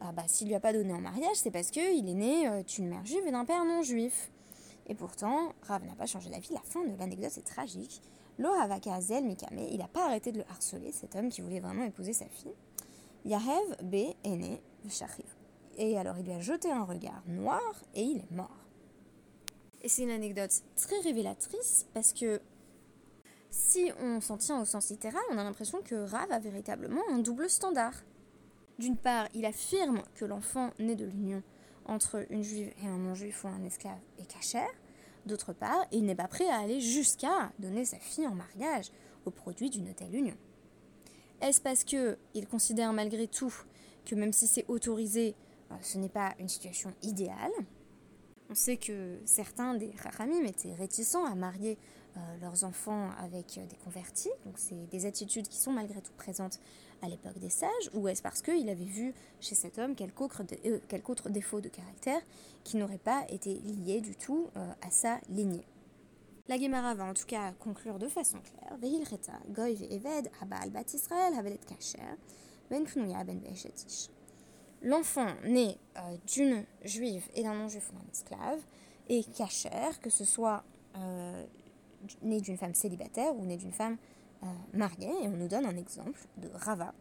ah 0.00 0.12
bah 0.12 0.24
s'il 0.26 0.48
lui 0.48 0.54
a 0.54 0.60
pas 0.60 0.72
donné 0.72 0.92
en 0.92 1.00
mariage, 1.00 1.36
c'est 1.36 1.50
parce 1.50 1.70
qu'il 1.70 2.08
est 2.08 2.14
né 2.14 2.48
euh, 2.48 2.62
d'une 2.62 2.88
mère 2.88 3.04
juive 3.04 3.26
et 3.26 3.30
d'un 3.30 3.44
père 3.44 3.64
non 3.64 3.82
juif. 3.82 4.30
Et 4.86 4.94
pourtant, 4.94 5.52
Rav 5.62 5.84
n'a 5.84 5.94
pas 5.94 6.06
changé 6.06 6.30
la 6.30 6.38
vie. 6.38 6.52
La 6.52 6.60
fin 6.60 6.84
de 6.84 6.96
l'anecdote 6.98 7.36
est 7.36 7.46
tragique. 7.46 8.02
Lo 8.38 8.50
Havaka 8.50 8.98
Mikame, 9.22 9.58
il 9.70 9.78
n'a 9.78 9.88
pas 9.88 10.06
arrêté 10.06 10.32
de 10.32 10.38
le 10.38 10.44
harceler, 10.50 10.92
cet 10.92 11.14
homme 11.14 11.28
qui 11.28 11.40
voulait 11.40 11.60
vraiment 11.60 11.84
épouser 11.84 12.12
sa 12.12 12.26
fille. 12.26 12.54
Yahev 13.24 13.76
B 13.82 13.94
est 14.24 14.36
né 14.36 14.60
Et 15.78 15.96
alors 15.96 16.18
il 16.18 16.24
lui 16.24 16.32
a 16.32 16.40
jeté 16.40 16.70
un 16.70 16.82
regard 16.82 17.22
noir 17.26 17.82
et 17.94 18.02
il 18.02 18.18
est 18.18 18.30
mort. 18.30 18.66
Et 19.82 19.88
c'est 19.88 20.02
une 20.02 20.10
anecdote 20.10 20.62
très 20.76 20.98
révélatrice 21.00 21.86
parce 21.94 22.12
que 22.12 22.40
si 23.50 23.92
on 24.00 24.20
s'en 24.20 24.36
tient 24.36 24.60
au 24.60 24.64
sens 24.64 24.90
littéral, 24.90 25.22
on 25.30 25.38
a 25.38 25.44
l'impression 25.44 25.80
que 25.82 25.94
Rav 25.94 26.30
a 26.32 26.38
véritablement 26.38 27.02
un 27.10 27.18
double 27.18 27.48
standard. 27.48 27.94
D'une 28.78 28.96
part, 28.96 29.28
il 29.34 29.46
affirme 29.46 30.02
que 30.16 30.24
l'enfant 30.24 30.70
né 30.80 30.96
de 30.96 31.04
l'union 31.04 31.42
entre 31.86 32.26
une 32.30 32.42
juive 32.42 32.72
et 32.82 32.86
un 32.86 32.96
non-juif 32.96 33.44
ou 33.44 33.48
un 33.48 33.62
esclave 33.64 33.98
est 34.18 34.26
cachère. 34.26 34.70
D'autre 35.26 35.52
part, 35.52 35.86
il 35.92 36.04
n'est 36.04 36.14
pas 36.14 36.28
prêt 36.28 36.48
à 36.48 36.58
aller 36.58 36.80
jusqu'à 36.80 37.52
donner 37.58 37.84
sa 37.84 37.98
fille 37.98 38.26
en 38.26 38.34
mariage 38.34 38.90
au 39.24 39.30
produit 39.30 39.70
d'une 39.70 39.94
telle 39.94 40.14
union. 40.14 40.36
Est-ce 41.40 41.60
parce 41.60 41.84
qu'il 41.84 42.46
considère 42.50 42.92
malgré 42.92 43.26
tout 43.26 43.54
que 44.04 44.14
même 44.14 44.32
si 44.32 44.46
c'est 44.46 44.64
autorisé, 44.68 45.34
euh, 45.70 45.74
ce 45.82 45.98
n'est 45.98 46.08
pas 46.08 46.34
une 46.38 46.48
situation 46.48 46.92
idéale? 47.02 47.52
On 48.50 48.54
sait 48.54 48.76
que 48.76 49.18
certains 49.24 49.74
des 49.74 49.90
Rachamim 50.02 50.44
étaient 50.44 50.74
réticents 50.74 51.24
à 51.24 51.34
marier 51.34 51.78
leurs 52.40 52.64
enfants 52.64 53.10
avec 53.18 53.58
euh, 53.58 53.66
des 53.66 53.76
convertis. 53.76 54.30
Donc 54.44 54.54
c'est 54.56 54.88
des 54.90 55.06
attitudes 55.06 55.48
qui 55.48 55.58
sont 55.58 55.72
malgré 55.72 56.00
tout 56.00 56.12
présentes 56.16 56.60
à 57.02 57.08
l'époque 57.08 57.38
des 57.38 57.50
sages, 57.50 57.90
ou 57.92 58.08
est-ce 58.08 58.22
parce 58.22 58.40
qu'il 58.40 58.68
avait 58.68 58.84
vu 58.84 59.14
chez 59.40 59.54
cet 59.54 59.78
homme 59.78 59.94
quelque 59.94 60.22
autre, 60.22 60.42
euh, 60.64 60.78
autre 61.08 61.28
défaut 61.28 61.60
de 61.60 61.68
caractère 61.68 62.20
qui 62.62 62.76
n'aurait 62.76 62.98
pas 62.98 63.24
été 63.28 63.54
lié 63.54 64.00
du 64.00 64.16
tout 64.16 64.48
à 64.54 64.90
sa 64.90 65.18
lignée? 65.28 65.66
La 66.48 66.58
Gemara 66.58 66.94
va 66.94 67.04
en 67.04 67.14
tout 67.14 67.26
cas 67.26 67.52
conclure 67.52 67.98
de 67.98 68.08
façon 68.08 68.38
claire. 68.40 68.78
Goy 69.48 69.86
Eved, 69.90 70.30
Bat 70.46 70.94
Israël, 70.94 71.58
Kacher, 71.66 72.00
Ben 72.70 72.84
Ben 72.84 73.40
L'enfant 74.80 75.28
né 75.44 75.78
d'une 76.26 76.64
juive 76.84 77.28
et 77.34 77.42
d'un 77.42 77.54
non-juif 77.54 77.90
ou 77.90 77.98
d'un 77.98 78.10
esclave 78.10 78.60
est 79.08 79.30
cachère, 79.34 80.00
que 80.00 80.10
ce 80.10 80.24
soit 80.24 80.64
né 82.22 82.40
d'une 82.40 82.56
femme 82.56 82.74
célibataire 82.74 83.34
ou 83.36 83.44
né 83.44 83.56
d'une 83.56 83.72
femme 83.72 83.96
euh, 84.44 84.46
mariée. 84.72 85.12
Et 85.22 85.28
on 85.28 85.36
nous 85.36 85.48
donne 85.48 85.64
un 85.64 85.76
exemple 85.76 86.20
de 86.38 86.48
Rava. 86.52 86.92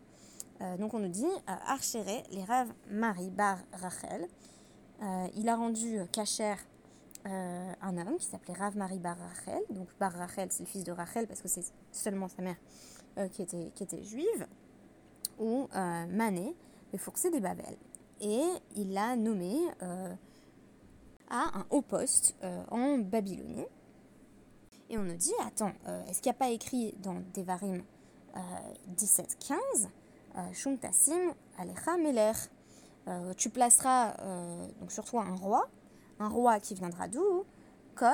Euh, 0.61 0.77
donc 0.77 0.93
on 0.93 0.99
nous 0.99 1.09
dit 1.09 1.25
euh, 1.25 1.53
Archere, 1.67 2.23
les 2.31 2.43
Rav 2.43 2.71
Marie 2.89 3.31
Bar 3.31 3.57
Rachel. 3.73 4.27
il 5.35 5.49
a 5.49 5.55
rendu 5.55 5.99
cachère 6.11 6.57
un 7.25 7.97
homme 7.97 8.17
qui 8.17 8.25
s'appelait 8.25 8.53
Rav 8.53 8.77
Marie 8.77 8.99
Bar 8.99 9.17
Rachel. 9.17 9.61
Donc 9.71 9.87
Bar 9.99 10.13
Rachel, 10.13 10.49
c'est 10.51 10.63
le 10.63 10.69
fils 10.69 10.83
de 10.83 10.91
Rachel 10.91 11.27
parce 11.27 11.41
que 11.41 11.47
c'est 11.47 11.65
seulement 11.91 12.27
sa 12.29 12.41
mère 12.41 12.57
qui, 13.31 13.41
était, 13.41 13.71
qui 13.75 13.83
était 13.83 14.03
juive. 14.03 14.47
Ou 15.39 15.67
Mané, 15.73 16.55
le 16.91 16.97
fourcé 16.97 17.31
des 17.31 17.39
Babel. 17.39 17.75
Et 18.21 18.43
il 18.75 18.93
l'a 18.93 19.15
nommé 19.15 19.57
à 21.29 21.59
un 21.59 21.65
haut 21.71 21.81
poste 21.81 22.35
en 22.69 22.99
Babylonie. 22.99 23.65
Et 24.89 24.97
on 24.97 25.03
nous 25.03 25.15
dit, 25.15 25.33
attends, 25.45 25.71
euh, 25.87 26.05
est-ce 26.05 26.21
qu'il 26.21 26.31
n'y 26.31 26.35
a 26.35 26.39
pas 26.39 26.49
écrit 26.49 26.93
dans 26.99 27.21
Devarim 27.33 27.83
euh, 28.35 28.39
17-15 28.97 29.87
euh, 30.37 31.31
Alecha 31.59 31.97
Meler 31.97 32.31
euh, 33.07 33.33
Tu 33.35 33.49
placeras 33.51 34.15
donc 34.79 34.91
sur 34.91 35.05
toi 35.05 35.23
un 35.23 35.35
roi, 35.35 35.69
un 36.19 36.29
roi 36.29 36.59
qui 36.59 36.73
viendra 36.73 37.07
d'où? 37.07 37.45
Kol, 37.95 38.09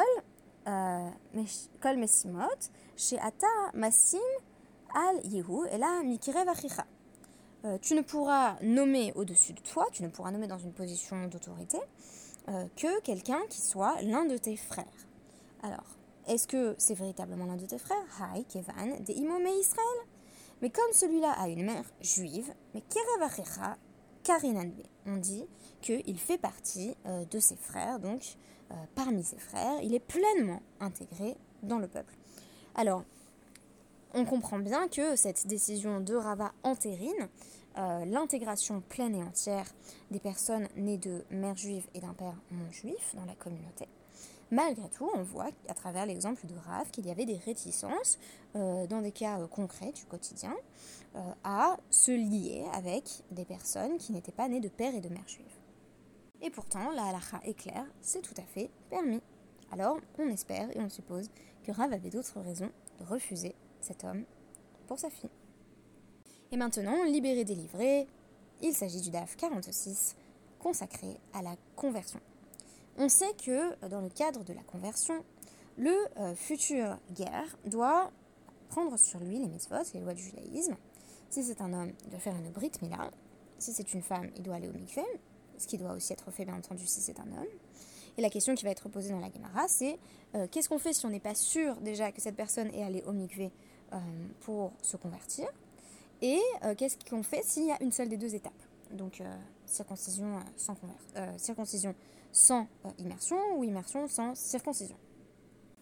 Kol 1.81 1.97
Mesimot, 1.97 2.69
chez 2.97 3.17
Ata 3.19 3.47
Masim 3.73 4.19
Al 4.93 5.25
Yehu, 5.25 5.67
et. 5.71 5.79
Tu 7.81 7.93
ne 7.93 8.01
pourras 8.01 8.57
nommer 8.61 9.13
au-dessus 9.15 9.53
de 9.53 9.61
toi, 9.61 9.87
tu 9.93 10.03
ne 10.03 10.09
pourras 10.09 10.31
nommer 10.31 10.47
dans 10.47 10.57
une 10.57 10.73
position 10.73 11.27
d'autorité 11.27 11.77
que 12.47 12.99
quelqu'un 13.01 13.39
qui 13.49 13.61
soit 13.61 14.01
l'un 14.01 14.25
de 14.25 14.37
tes 14.37 14.57
frères. 14.57 14.85
Alors, 15.63 15.98
est-ce 16.27 16.47
que 16.47 16.75
c'est 16.77 16.93
véritablement 16.93 17.45
l'un 17.45 17.55
de 17.55 17.65
tes 17.65 17.77
frères? 17.77 17.97
Hai, 18.19 18.43
Kevan, 18.43 19.03
de 19.03 19.11
Imome 19.13 19.47
Israël 19.47 20.07
Mais 20.61 20.69
comme 20.69 20.91
celui-là 20.93 21.31
a 21.31 21.47
une 21.47 21.65
mère 21.65 21.85
juive, 22.01 22.53
mais 22.73 22.83
Karinanbe, 24.23 24.83
on 25.05 25.17
dit 25.17 25.45
qu'il 25.81 26.19
fait 26.19 26.37
partie 26.37 26.93
euh, 27.05 27.25
de 27.25 27.39
ses 27.39 27.55
frères, 27.55 27.99
donc 27.99 28.35
euh, 28.71 28.75
parmi 28.95 29.23
ses 29.23 29.37
frères, 29.39 29.81
il 29.81 29.93
est 29.95 29.99
pleinement 29.99 30.61
intégré 30.79 31.35
dans 31.63 31.79
le 31.79 31.87
peuple. 31.87 32.13
Alors, 32.75 33.03
on 34.13 34.25
comprend 34.25 34.59
bien 34.59 34.87
que 34.87 35.15
cette 35.15 35.47
décision 35.47 35.99
de 35.99 36.15
Rava 36.15 36.51
entérine 36.63 37.29
euh, 37.77 38.05
l'intégration 38.05 38.81
pleine 38.81 39.15
et 39.15 39.23
entière 39.23 39.65
des 40.11 40.19
personnes 40.19 40.67
nées 40.75 40.97
de 40.97 41.23
mère 41.31 41.55
juive 41.55 41.87
et 41.93 41.99
d'un 41.99 42.13
père 42.13 42.35
non 42.51 42.69
juif 42.71 43.15
dans 43.15 43.25
la 43.25 43.35
communauté. 43.35 43.87
Malgré 44.51 44.89
tout, 44.89 45.07
on 45.13 45.21
voit 45.21 45.51
à 45.67 45.75
travers 45.75 46.07
l'exemple 46.07 46.47
de 46.47 46.55
Rav 46.55 46.89
qu'il 46.89 47.05
y 47.05 47.11
avait 47.11 47.25
des 47.25 47.37
réticences, 47.37 48.17
euh, 48.55 48.87
dans 48.87 49.01
des 49.01 49.11
cas 49.11 49.39
euh, 49.39 49.47
concrets 49.47 49.91
du 49.91 50.05
quotidien, 50.05 50.55
euh, 51.15 51.19
à 51.43 51.77
se 51.91 52.11
lier 52.11 52.65
avec 52.73 53.03
des 53.29 53.45
personnes 53.45 53.97
qui 53.97 54.11
n'étaient 54.11 54.31
pas 54.31 54.47
nées 54.47 54.59
de 54.59 54.69
père 54.69 54.95
et 54.95 55.01
de 55.01 55.09
mère 55.09 55.27
juive. 55.27 55.45
Et 56.41 56.49
pourtant, 56.49 56.89
la 56.91 57.05
halakha 57.05 57.41
est 57.43 57.53
claire, 57.53 57.85
c'est 58.01 58.21
tout 58.21 58.33
à 58.37 58.43
fait 58.43 58.71
permis. 58.89 59.21
Alors, 59.71 59.99
on 60.17 60.27
espère 60.29 60.75
et 60.75 60.79
on 60.79 60.89
suppose 60.89 61.29
que 61.63 61.71
Rav 61.71 61.93
avait 61.93 62.09
d'autres 62.09 62.39
raisons 62.39 62.71
de 62.99 63.05
refuser 63.05 63.53
cet 63.81 64.03
homme 64.03 64.23
pour 64.87 64.97
sa 64.97 65.11
fille. 65.11 65.29
Et 66.51 66.57
maintenant, 66.57 67.03
libéré, 67.03 67.45
délivré, 67.45 68.07
il 68.63 68.73
s'agit 68.73 69.01
du 69.01 69.11
DAF 69.11 69.35
46, 69.35 70.15
consacré 70.57 71.19
à 71.33 71.43
la 71.43 71.55
conversion. 71.75 72.19
On 73.01 73.07
sait 73.07 73.33
que 73.33 73.51
euh, 73.51 73.89
dans 73.89 74.01
le 74.01 74.09
cadre 74.09 74.43
de 74.43 74.51
la 74.51 74.61
conversion, 74.61 75.23
le 75.77 75.95
euh, 76.17 76.35
futur 76.35 76.97
guerre 77.13 77.57
doit 77.65 78.11
prendre 78.67 78.97
sur 78.97 79.21
lui 79.21 79.39
les 79.39 79.47
mitzvot, 79.47 79.77
les 79.93 80.01
lois 80.01 80.13
du 80.13 80.21
judaïsme. 80.21 80.75
Si 81.29 81.41
c'est 81.43 81.61
un 81.61 81.71
homme, 81.71 81.93
il 82.03 82.09
doit 82.09 82.19
faire 82.19 82.35
une 82.35 82.51
brit 82.51 82.73
mila. 82.81 83.09
Si 83.57 83.71
c'est 83.71 83.93
une 83.93 84.01
femme, 84.01 84.29
il 84.35 84.43
doit 84.43 84.55
aller 84.55 84.67
au 84.67 84.73
mikveh, 84.73 85.05
ce 85.57 85.65
qui 85.65 85.77
doit 85.77 85.93
aussi 85.93 86.11
être 86.11 86.29
fait 86.29 86.43
bien 86.43 86.55
entendu 86.55 86.85
si 86.85 86.99
c'est 86.99 87.17
un 87.21 87.27
homme. 87.27 87.47
Et 88.17 88.21
la 88.21 88.29
question 88.29 88.53
qui 88.53 88.65
va 88.65 88.71
être 88.71 88.89
posée 88.89 89.11
dans 89.11 89.19
la 89.19 89.31
Gemara, 89.31 89.69
c'est 89.69 89.97
euh, 90.35 90.47
qu'est-ce 90.51 90.67
qu'on 90.67 90.77
fait 90.77 90.91
si 90.91 91.05
on 91.05 91.09
n'est 91.09 91.21
pas 91.21 91.35
sûr 91.35 91.77
déjà 91.77 92.11
que 92.11 92.21
cette 92.21 92.35
personne 92.35 92.67
est 92.73 92.83
allée 92.83 93.03
au 93.03 93.13
mikveh 93.13 93.49
pour 94.41 94.73
se 94.81 94.97
convertir? 94.97 95.47
Et 96.21 96.39
qu'est-ce 96.77 96.97
qu'on 97.09 97.23
fait 97.23 97.43
s'il 97.43 97.65
y 97.65 97.71
a 97.71 97.81
une 97.81 97.93
seule 97.93 98.09
des 98.09 98.17
deux 98.17 98.35
étapes? 98.35 98.68
Donc 98.91 99.21
circoncision 99.65 100.39
sans 100.57 100.75
circoncision 101.37 101.95
sans 102.31 102.67
euh, 102.85 102.89
immersion 102.99 103.37
ou 103.57 103.63
immersion 103.63 104.07
sans 104.07 104.35
circoncision. 104.35 104.97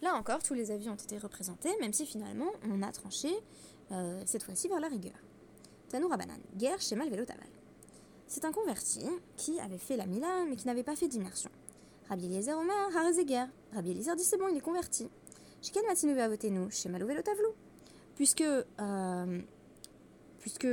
Là 0.02 0.14
encore, 0.14 0.44
tous 0.44 0.54
les 0.54 0.72
avis 0.72 0.90
ont 0.90 0.96
été 0.96 1.18
représentés, 1.18 1.76
même 1.80 1.94
si 1.94 2.06
finalement 2.06 2.52
on 2.70 2.82
a 2.84 2.92
tranché 2.92 3.30
euh, 3.92 4.22
cette 4.26 4.44
fois-ci 4.44 4.68
vers 4.68 4.80
la 4.80 4.88
rigueur. 4.88 5.16
Tanou 5.90 6.08
Rabanan, 6.08 6.38
guerre 6.56 6.80
chez 6.80 6.96
Malvelo 6.96 7.24
C'est 8.28 8.46
un 8.46 8.52
converti 8.52 9.06
qui 9.38 9.60
avait 9.60 9.78
fait 9.78 9.98
la 9.98 10.06
Mila 10.06 10.46
mais 10.48 10.56
qui 10.56 10.68
n'avait 10.68 10.84
pas 10.84 10.96
fait 10.96 11.08
d'immersion. 11.08 11.50
Rabbi 12.10 12.26
Eliezer 12.26 12.58
Omer, 12.58 13.26
guerre. 13.26 13.50
Rabbi 13.74 13.92
Eliezer 13.92 14.16
dit 14.16 14.24
c'est 14.24 14.38
bon, 14.38 14.48
il 14.50 14.58
est 14.58 14.62
converti. 14.62 15.10
Chiken 15.62 15.86
Matinu 15.86 16.16
nous? 16.52 16.70
Chez 16.70 16.90
Malovelo 16.90 17.22
Tavlou. 17.22 17.50
Puisque, 18.16 18.42
euh, 18.42 19.42
puisque 20.40 20.68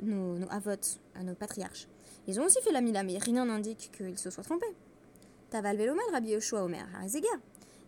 nos, 0.00 0.38
nos 0.38 0.50
avot, 0.50 0.98
nos 1.22 1.34
patriarches, 1.34 1.88
ils 2.26 2.38
ont 2.38 2.44
aussi 2.44 2.60
fait 2.60 2.72
la 2.72 2.80
Mila, 2.80 3.02
mais 3.02 3.16
rien 3.18 3.46
n'indique 3.46 3.90
qu'ils 3.96 4.18
se 4.18 4.30
soient 4.30 4.44
trompés. 4.44 4.74
Taval 5.50 5.78
Velomal, 5.78 6.04
Rabbi 6.12 6.30
Yoshua 6.30 6.62
Omer, 6.62 6.86
Harizega. 6.94 7.28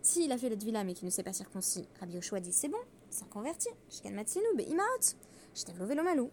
S'il 0.01 0.31
a 0.31 0.37
fait 0.37 0.49
le 0.49 0.55
Dvila 0.55 0.83
mais 0.83 0.95
qu'il 0.95 1.05
ne 1.05 1.11
s'est 1.11 1.21
pas 1.21 1.31
circoncis, 1.31 1.87
Rabbi 1.99 2.15
Yoshua 2.15 2.39
dit 2.39 2.51
c'est 2.51 2.67
bon, 2.67 2.79
c'est 3.11 3.23
un 3.23 3.27
converti. 3.27 3.69
Shikan 3.87 4.11
Matsinu, 4.11 4.45
Beimaot, 4.55 5.85
Velomalou. 5.85 6.31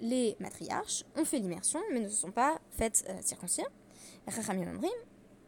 Les 0.00 0.36
matriarches 0.40 1.04
ont 1.16 1.24
fait 1.24 1.38
l'immersion 1.38 1.78
mais 1.92 2.00
ne 2.00 2.08
se 2.08 2.16
sont 2.16 2.32
pas 2.32 2.58
faites 2.72 3.04
euh, 3.08 3.14
circoncire. 3.20 3.70
Rachamim 4.26 4.80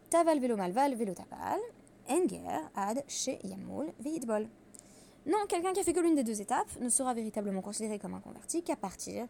Taval 0.09 0.39
Velomal 0.39 0.71
Val 0.71 0.95
Enger 2.07 2.61
Ad 2.73 3.03
She 3.09 3.31
Yamul 3.43 3.91
Veidbol. 3.99 4.47
Non, 5.25 5.39
quelqu'un 5.49 5.73
qui 5.73 5.81
a 5.81 5.83
fait 5.83 5.91
que 5.91 5.99
l'une 5.99 6.15
des 6.15 6.23
deux 6.23 6.39
étapes 6.39 6.69
ne 6.79 6.87
sera 6.87 7.13
véritablement 7.13 7.61
considéré 7.61 7.99
comme 7.99 8.13
un 8.13 8.21
converti 8.21 8.63
qu'à 8.63 8.77
partir 8.77 9.27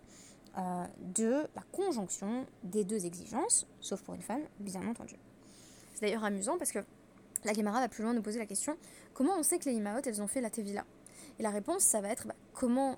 euh, 0.58 0.86
de 1.00 1.48
la 1.56 1.62
conjonction 1.72 2.46
des 2.64 2.84
deux 2.84 3.06
exigences, 3.06 3.68
sauf 3.80 4.02
pour 4.02 4.16
une 4.16 4.22
femme, 4.22 4.42
bien 4.60 4.86
entendu. 4.88 5.16
C'est 5.94 6.02
d'ailleurs 6.02 6.24
amusant 6.24 6.58
parce 6.58 6.72
que 6.72 6.80
la 7.44 7.54
Gemara 7.54 7.80
va 7.80 7.88
plus 7.88 8.04
loin 8.04 8.14
nous 8.14 8.22
poser 8.22 8.40
la 8.40 8.46
question 8.46 8.78
comment 9.14 9.34
on 9.38 9.44
sait 9.44 9.60
que 9.60 9.66
les 9.66 9.76
Imaot 9.76 10.02
elles 10.06 10.22
ont 10.22 10.28
fait 10.28 10.42
la 10.42 10.50
Tevila 10.50 10.84
Et 11.40 11.44
la 11.44 11.50
réponse, 11.50 11.84
ça 11.84 12.02
va 12.02 12.10
être 12.10 12.28
bah, 12.28 12.36
comment, 12.54 12.98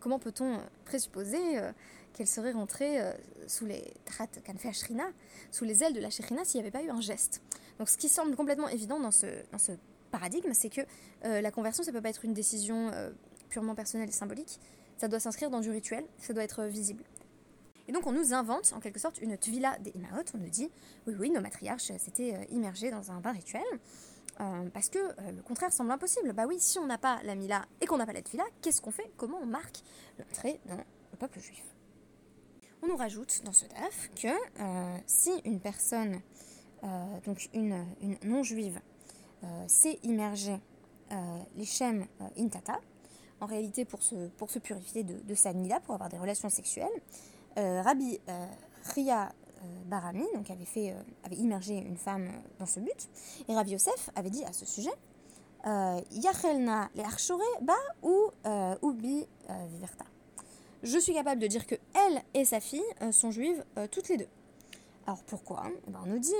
comment 0.00 0.18
peut-on 0.18 0.58
présupposer 0.84 1.38
qu'elle 2.12 2.26
serait 2.26 2.52
rentrée 2.52 3.00
sous 3.46 3.66
les 3.66 3.94
sous 5.52 5.64
les 5.64 5.84
ailes 5.84 5.94
de 5.94 6.00
la 6.00 6.10
Shrina 6.10 6.44
s'il 6.44 6.60
n'y 6.60 6.66
avait 6.66 6.76
pas 6.76 6.82
eu 6.82 6.90
un 6.90 7.00
geste? 7.00 7.42
Donc 7.78 7.88
ce 7.88 7.96
qui 7.96 8.08
semble 8.08 8.34
complètement 8.36 8.68
évident 8.68 8.98
dans 8.98 9.10
ce, 9.12 9.26
dans 9.52 9.58
ce 9.58 9.72
paradigme, 10.10 10.52
c'est 10.52 10.70
que 10.70 10.82
la 11.22 11.50
conversion, 11.50 11.82
ça 11.84 11.92
ne 11.92 11.96
peut 11.96 12.02
pas 12.02 12.10
être 12.10 12.24
une 12.24 12.34
décision 12.34 12.90
purement 13.48 13.74
personnelle 13.74 14.08
et 14.08 14.12
symbolique, 14.12 14.60
ça 14.96 15.08
doit 15.08 15.20
s'inscrire 15.20 15.50
dans 15.50 15.60
du 15.60 15.70
rituel, 15.70 16.04
ça 16.18 16.32
doit 16.32 16.44
être 16.44 16.64
visible. 16.64 17.04
Et 17.88 17.92
donc 17.92 18.06
on 18.06 18.12
nous 18.12 18.34
invente 18.34 18.72
en 18.74 18.80
quelque 18.80 18.98
sorte 18.98 19.20
une 19.20 19.36
tvila 19.36 19.78
des 19.78 19.90
Imaot, 19.90 20.24
on 20.34 20.38
nous 20.38 20.48
dit 20.48 20.70
oui 21.06 21.14
oui 21.18 21.30
nos 21.30 21.40
matriarches 21.40 21.92
s'étaient 21.98 22.34
euh, 22.34 22.44
immergés 22.50 22.90
dans 22.90 23.12
un 23.12 23.20
bain 23.20 23.32
rituel, 23.32 23.62
euh, 24.40 24.68
parce 24.70 24.88
que 24.88 24.98
euh, 24.98 25.32
le 25.36 25.42
contraire 25.42 25.72
semble 25.72 25.92
impossible. 25.92 26.32
Bah 26.32 26.46
oui, 26.48 26.56
si 26.58 26.78
on 26.78 26.86
n'a 26.86 26.98
pas 26.98 27.20
la 27.22 27.34
mila 27.34 27.64
et 27.80 27.86
qu'on 27.86 27.96
n'a 27.96 28.06
pas 28.06 28.12
la 28.12 28.22
tvila, 28.22 28.44
qu'est-ce 28.60 28.80
qu'on 28.80 28.90
fait? 28.90 29.10
Comment 29.16 29.38
on 29.40 29.46
marque 29.46 29.82
l'entrée 30.18 30.60
dans 30.66 30.76
le 30.76 31.16
peuple 31.18 31.40
juif? 31.40 31.62
On 32.82 32.88
nous 32.88 32.96
rajoute 32.96 33.42
dans 33.44 33.52
ce 33.52 33.64
daf 33.66 34.10
que 34.14 34.28
si 35.06 35.30
une 35.44 35.60
personne, 35.60 36.20
donc 37.24 37.48
une, 37.54 37.84
non-juive, 38.22 38.78
s'est 39.66 39.98
immergée 40.02 40.60
les 41.56 41.64
shem 41.64 42.06
intata, 42.36 42.78
en 43.40 43.46
réalité 43.46 43.84
pour 43.84 44.02
se, 44.02 44.58
purifier 44.58 45.04
de, 45.04 45.34
sa 45.34 45.52
nida, 45.52 45.80
pour 45.80 45.94
avoir 45.94 46.08
des 46.08 46.18
relations 46.18 46.48
sexuelles, 46.48 46.88
euh, 47.58 47.82
Rabbi 47.82 48.18
euh, 48.28 48.46
Ria 48.94 49.28
euh, 49.28 49.66
Barami 49.86 50.24
donc 50.34 50.50
avait, 50.50 51.36
immergé 51.36 51.74
une 51.74 51.96
femme 51.96 52.28
dans 52.58 52.66
ce 52.66 52.80
but, 52.80 53.08
et 53.48 53.54
Rabbi 53.54 53.72
Yosef 53.72 54.10
avait 54.14 54.30
dit 54.30 54.44
à 54.44 54.52
ce 54.52 54.64
sujet 54.66 54.92
Yachelna 56.12 56.90
le 56.94 57.64
ba 57.64 57.74
ou 58.02 58.30
ubi 58.88 59.26
viverta. 59.68 60.04
Je 60.84 60.96
suis 60.96 61.12
capable 61.12 61.40
de 61.40 61.48
dire 61.48 61.66
que 61.66 61.74
elle 61.94 62.22
et 62.34 62.44
sa 62.44 62.60
fille 62.60 62.84
sont 63.10 63.32
juives 63.32 63.64
toutes 63.90 64.08
les 64.08 64.16
deux. 64.16 64.28
Alors 65.08 65.24
pourquoi? 65.24 65.64
Eh 65.88 65.90
ben, 65.90 66.00
On 66.04 66.06
nous 66.06 66.20
dit 66.20 66.32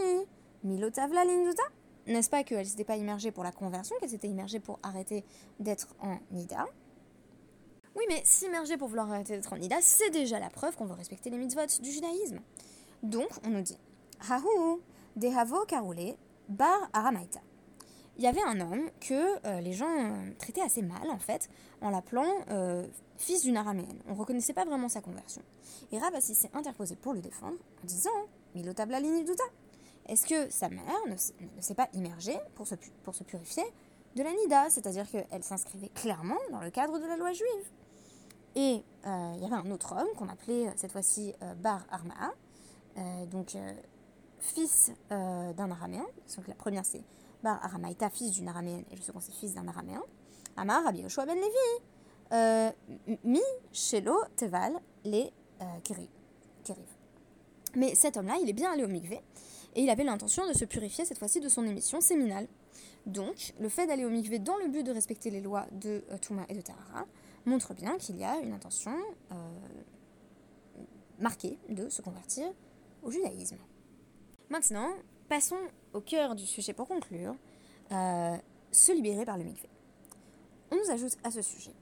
Milotavla 0.63 1.25
linduta. 1.25 1.65
N'est-ce 2.07 2.31
pas 2.31 2.45
qu'elle 2.45 2.67
s'était 2.67 2.85
pas 2.85 2.97
immergée 2.97 3.33
pour 3.33 3.43
la 3.43 3.51
conversion, 3.51 3.97
qu'elle 3.99 4.11
s'était 4.11 4.29
immergée 4.29 4.61
pour 4.61 4.79
arrêter 4.83 5.25
d'être 5.59 5.89
en 6.01 6.19
Nida? 6.31 6.67
Oui, 7.97 8.05
mais 8.09 8.21
s'immerger 8.25 8.77
pour 8.77 8.89
vouloir 8.89 9.11
arrêter 9.11 9.35
d'être 9.37 9.53
en 9.53 9.81
c'est 9.81 10.11
déjà 10.11 10.39
la 10.39 10.51
preuve 10.51 10.77
qu'on 10.77 10.85
veut 10.85 10.95
respecter 10.95 11.31
les 11.31 11.39
mitzvot 11.39 11.67
du 11.81 11.91
judaïsme. 11.91 12.41
Donc, 13.03 13.29
on 13.45 13.49
nous 13.49 13.63
dit 13.63 13.79
Hahu, 14.29 14.81
Dehavo 15.17 15.65
Karule, 15.65 16.15
Bar 16.49 16.91
Aramaita. 16.93 17.41
Il 18.19 18.25
y 18.25 18.27
avait 18.27 18.43
un 18.43 18.61
homme 18.61 18.91
que 19.01 19.47
euh, 19.47 19.61
les 19.61 19.73
gens 19.73 19.91
euh, 19.91 20.31
traitaient 20.39 20.63
assez 20.63 20.83
mal, 20.83 21.11
en 21.11 21.19
fait, 21.19 21.49
en 21.83 21.91
l'appelant 21.91 22.27
euh, 22.51 22.87
fils 23.17 23.43
d'une 23.43 23.57
araméenne. 23.57 23.99
On 24.09 24.13
ne 24.13 24.19
reconnaissait 24.19 24.55
pas 24.55 24.65
vraiment 24.65 24.89
sa 24.89 25.01
conversion. 25.01 25.43
Et 25.93 25.99
Rabassi 25.99 26.35
s'est 26.35 26.51
interposé 26.55 26.97
pour 26.97 27.13
le 27.13 27.21
défendre 27.21 27.57
en 27.83 27.87
disant 27.87 28.11
Milotabla 28.55 29.01
Duta. 29.01 29.45
Est-ce 30.07 30.27
que 30.27 30.51
sa 30.51 30.69
mère 30.69 31.01
ne, 31.09 31.17
s'est 31.61 31.75
pas 31.75 31.89
immergée 31.93 32.39
pour 32.55 32.67
se, 32.67 32.75
pour 33.03 33.15
se 33.15 33.25
purifier 33.25 33.65
de 34.15 34.23
la 34.23 34.33
Nida? 34.33 34.71
C'est-à-dire 34.71 35.11
qu'elle 35.11 35.43
s'inscrivait 35.43 35.89
clairement 35.89 36.39
dans 36.53 36.61
le 36.61 36.71
cadre 36.71 36.99
de 36.99 37.07
la 37.07 37.17
loi 37.17 37.33
juive. 37.33 37.71
Et 38.57 38.83
euh, 39.07 39.33
il 39.37 39.43
y 39.43 39.45
avait 39.45 39.55
un 39.55 39.71
autre 39.71 39.95
homme 39.95 40.09
qu'on 40.17 40.29
appelait 40.29 40.67
euh, 40.67 40.73
cette 40.77 40.91
fois-ci 40.91 41.35
euh, 41.43 41.55
Bar 41.55 41.87
Armaa, 41.91 42.33
donc 43.31 43.55
fils 44.39 44.91
d'un 45.11 45.71
araméen. 45.71 46.07
Donc 46.35 46.49
la 46.49 46.55
première 46.55 46.87
c'est 46.87 47.03
Bar 47.43 47.63
Aramaïta, 47.63 48.09
fils 48.09 48.31
d'une 48.31 48.49
araméenne, 48.49 48.85
et 48.91 48.97
le 48.97 49.03
second 49.03 49.21
c'est 49.21 49.35
fils 49.35 49.53
d'un 49.53 49.69
araméen. 49.69 50.03
Amar 50.57 50.83
Rabbi 50.83 51.01
Yoshua 51.01 51.27
ben 51.27 51.37
Levi. 51.37 53.19
Mi 53.23 53.43
Shelo 53.71 54.17
Teval 54.35 54.73
les 55.05 55.31
Kiriv. 55.85 56.09
Mais 57.75 57.95
cet 57.95 58.17
homme-là, 58.17 58.39
il 58.41 58.49
est 58.49 58.55
bien 58.55 58.73
allé 58.73 58.83
au 58.83 58.89
mikvé 58.89 59.21
et 59.75 59.83
il 59.83 59.91
avait 59.91 60.05
l'intention 60.05 60.49
de 60.49 60.55
se 60.55 60.65
purifier 60.65 61.05
cette 61.05 61.19
fois-ci 61.19 61.41
de 61.41 61.51
son 61.51 61.67
émission 61.67 62.01
séminale. 62.01 62.49
Donc, 63.05 63.53
le 63.61 63.69
fait 63.69 63.87
d'aller 63.87 64.07
au 64.07 64.11
mikvé 64.11 64.39
dans 64.39 64.57
le 64.57 64.69
but 64.69 64.83
de 64.83 64.91
respecter 64.91 65.29
les 65.29 65.43
lois 65.43 65.67
de 65.73 66.03
Touma 66.23 66.47
et 66.49 66.55
de 66.55 66.63
Tarara 66.63 67.05
montre 67.47 67.75
bien 67.75 67.97
qu'il 67.97 68.17
y 68.17 68.25
a 68.25 68.39
une 68.41 68.53
intention 68.53 68.97
euh, 69.33 69.35
marquée 71.19 71.59
de 71.69 71.89
se 71.89 72.03
convertir 72.03 72.47
au 73.03 73.11
judaïsme. 73.11 73.57
Maintenant, 74.51 74.91
passons 75.29 75.59
au 75.93 76.01
cœur 76.01 76.35
du 76.35 76.47
sujet 76.47 76.73
pour 76.73 76.89
conclure, 76.89 77.35
euh, 77.93 78.37
se 78.71 78.93
libérer 78.93 79.25
par 79.25 79.39
le 79.39 79.45
mikvé. 79.45 79.69
On 80.71 80.77
nous 80.77 80.91
ajoute 80.91 81.17
à 81.25 81.31
ce 81.31 81.43
sujet 81.43 81.75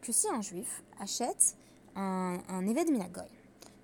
que 0.00 0.12
si 0.12 0.28
un 0.28 0.40
juif 0.40 0.82
achète 0.98 1.56
un, 1.96 2.38
un 2.48 2.62
de 2.62 2.90
minagoy, 2.90 3.28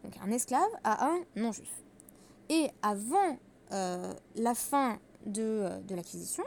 donc 0.04 0.14
un 0.22 0.30
esclave 0.30 0.70
à 0.84 1.06
un 1.06 1.20
non-juif, 1.34 1.82
et 2.48 2.70
avant 2.82 3.38
euh, 3.72 4.12
la 4.36 4.54
fin 4.54 4.98
de, 5.26 5.68
l'acquisition, 5.90 6.44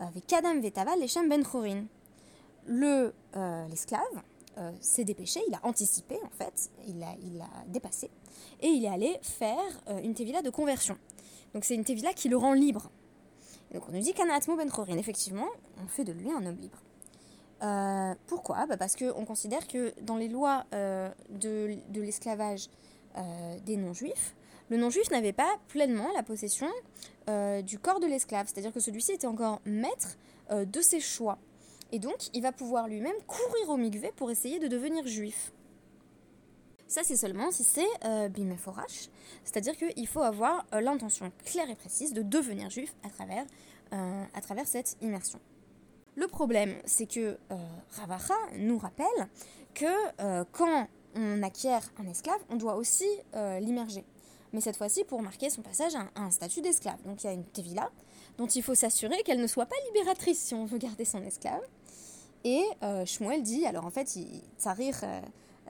avec 0.00 0.26
Kadam 0.26 0.60
Vetaval, 0.60 0.98
les 0.98 1.28
Ben 1.28 1.44
Chorin, 1.44 1.84
le, 2.68 3.14
euh, 3.36 3.66
l'esclave 3.68 4.02
euh, 4.58 4.70
s'est 4.80 5.04
dépêché, 5.04 5.40
il 5.48 5.54
a 5.54 5.60
anticipé 5.62 6.16
en 6.24 6.30
fait, 6.30 6.70
il 6.86 7.02
a, 7.02 7.14
il 7.22 7.40
a 7.40 7.48
dépassé, 7.66 8.10
et 8.60 8.68
il 8.68 8.84
est 8.84 8.88
allé 8.88 9.18
faire 9.22 9.82
euh, 9.88 10.00
une 10.02 10.14
tevila 10.14 10.42
de 10.42 10.50
conversion. 10.50 10.96
Donc 11.54 11.64
c'est 11.64 11.74
une 11.74 11.84
tevila 11.84 12.12
qui 12.12 12.28
le 12.28 12.36
rend 12.36 12.52
libre. 12.52 12.90
donc 13.72 13.82
on 13.88 13.92
nous 13.92 14.00
dit 14.00 14.12
qu'Anatmo 14.12 14.56
Ben 14.56 14.70
Chorin, 14.70 14.98
effectivement, 14.98 15.48
on 15.82 15.88
fait 15.88 16.04
de 16.04 16.12
lui 16.12 16.30
un 16.30 16.44
homme 16.44 16.58
libre. 16.58 16.78
pourquoi? 18.26 18.66
Bah 18.66 18.76
Parce 18.76 18.94
qu'on 18.94 19.24
considère 19.24 19.66
que 19.66 19.94
dans 20.02 20.16
les 20.16 20.28
lois 20.28 20.64
de, 20.72 21.76
de 21.88 22.00
l'esclavage 22.00 22.68
des 23.64 23.76
non-juifs, 23.76 24.36
le 24.68 24.76
non-juif 24.76 25.10
n'avait 25.10 25.32
pas 25.32 25.56
pleinement 25.68 26.06
la 26.14 26.22
possession 26.22 26.68
du 27.62 27.78
corps 27.78 27.98
de 27.98 28.06
l'esclave, 28.06 28.46
c'est-à-dire 28.46 28.72
que 28.72 28.80
celui-ci 28.80 29.12
était 29.12 29.26
encore 29.26 29.60
maître 29.64 30.18
de 30.50 30.80
ses 30.82 31.00
choix. 31.00 31.38
Et 31.92 31.98
donc, 31.98 32.28
il 32.34 32.42
va 32.42 32.52
pouvoir 32.52 32.88
lui-même 32.88 33.16
courir 33.26 33.70
au 33.70 33.76
mikvé 33.76 34.12
pour 34.14 34.30
essayer 34.30 34.58
de 34.58 34.68
devenir 34.68 35.06
juif. 35.06 35.52
Ça, 36.86 37.02
c'est 37.04 37.16
seulement 37.16 37.50
si 37.50 37.64
c'est 37.64 37.86
euh, 38.04 38.28
bimeforash, 38.28 39.10
c'est-à-dire 39.44 39.76
qu'il 39.76 40.06
faut 40.06 40.22
avoir 40.22 40.66
euh, 40.72 40.80
l'intention 40.80 41.30
claire 41.44 41.68
et 41.68 41.74
précise 41.74 42.14
de 42.14 42.22
devenir 42.22 42.70
juif 42.70 42.94
à 43.04 43.10
travers, 43.10 43.44
euh, 43.92 44.24
à 44.32 44.40
travers 44.40 44.66
cette 44.66 44.96
immersion. 45.02 45.38
Le 46.16 46.26
problème, 46.28 46.74
c'est 46.86 47.06
que 47.06 47.38
euh, 47.50 47.56
Ravacha 47.90 48.34
nous 48.56 48.78
rappelle 48.78 49.06
que 49.74 50.44
quand 50.50 50.88
on 51.14 51.42
acquiert 51.44 51.82
un 51.98 52.08
esclave, 52.08 52.40
on 52.48 52.56
doit 52.56 52.74
aussi 52.74 53.06
l'immerger. 53.60 54.04
Mais 54.52 54.60
cette 54.60 54.76
fois-ci 54.76 55.04
pour 55.04 55.22
marquer 55.22 55.50
son 55.50 55.62
passage 55.62 55.94
à 55.94 56.08
un, 56.16 56.30
statut 56.30 56.60
d'esclave. 56.60 57.00
Donc 57.04 57.22
il 57.22 57.26
y 57.26 57.30
a 57.30 57.32
une 57.32 57.44
tevila 57.44 57.90
dont 58.38 58.46
il 58.46 58.62
faut 58.62 58.74
s'assurer 58.74 59.22
qu'elle 59.22 59.40
ne 59.40 59.46
soit 59.46 59.66
pas 59.66 59.76
libératrice 59.86 60.40
si 60.40 60.54
on 60.54 60.64
veut 60.64 60.78
garder 60.78 61.04
son 61.04 61.22
esclave. 61.22 61.62
Et 62.44 62.62
euh, 62.82 63.04
Shmuel 63.04 63.42
dit, 63.42 63.66
alors 63.66 63.84
en 63.84 63.90
fait, 63.90 64.16
il, 64.16 64.42
tsarir 64.58 64.94
euh, 65.02 65.20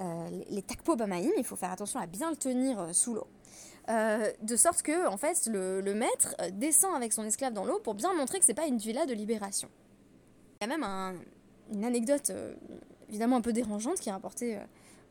euh, 0.00 0.28
les 0.50 0.62
takpo 0.62 0.96
bamaïm, 0.96 1.32
il 1.36 1.44
faut 1.44 1.56
faire 1.56 1.72
attention 1.72 1.98
à 2.00 2.06
bien 2.06 2.30
le 2.30 2.36
tenir 2.36 2.78
euh, 2.80 2.92
sous 2.92 3.14
l'eau. 3.14 3.26
de 3.88 4.56
sorte 4.56 4.82
que, 4.82 5.08
en 5.08 5.16
fait, 5.16 5.48
le, 5.50 5.94
maître 5.94 6.34
descend 6.52 6.94
avec 6.94 7.12
son 7.12 7.24
esclave 7.24 7.52
dans 7.52 7.64
l'eau 7.64 7.80
pour 7.80 7.94
bien 7.94 8.12
montrer 8.14 8.38
que 8.38 8.44
c'est 8.44 8.54
pas 8.54 8.66
une 8.66 8.78
villa 8.78 9.06
de 9.06 9.14
libération. 9.14 9.68
Il 10.60 10.68
y 10.68 10.72
a 10.72 10.76
même 10.76 11.18
une 11.72 11.84
anecdote 11.84 12.32
évidemment 13.08 13.36
un 13.36 13.40
peu 13.40 13.52
dérangeante 13.52 13.98
qui 14.00 14.08
est 14.08 14.12
rapportée 14.12 14.58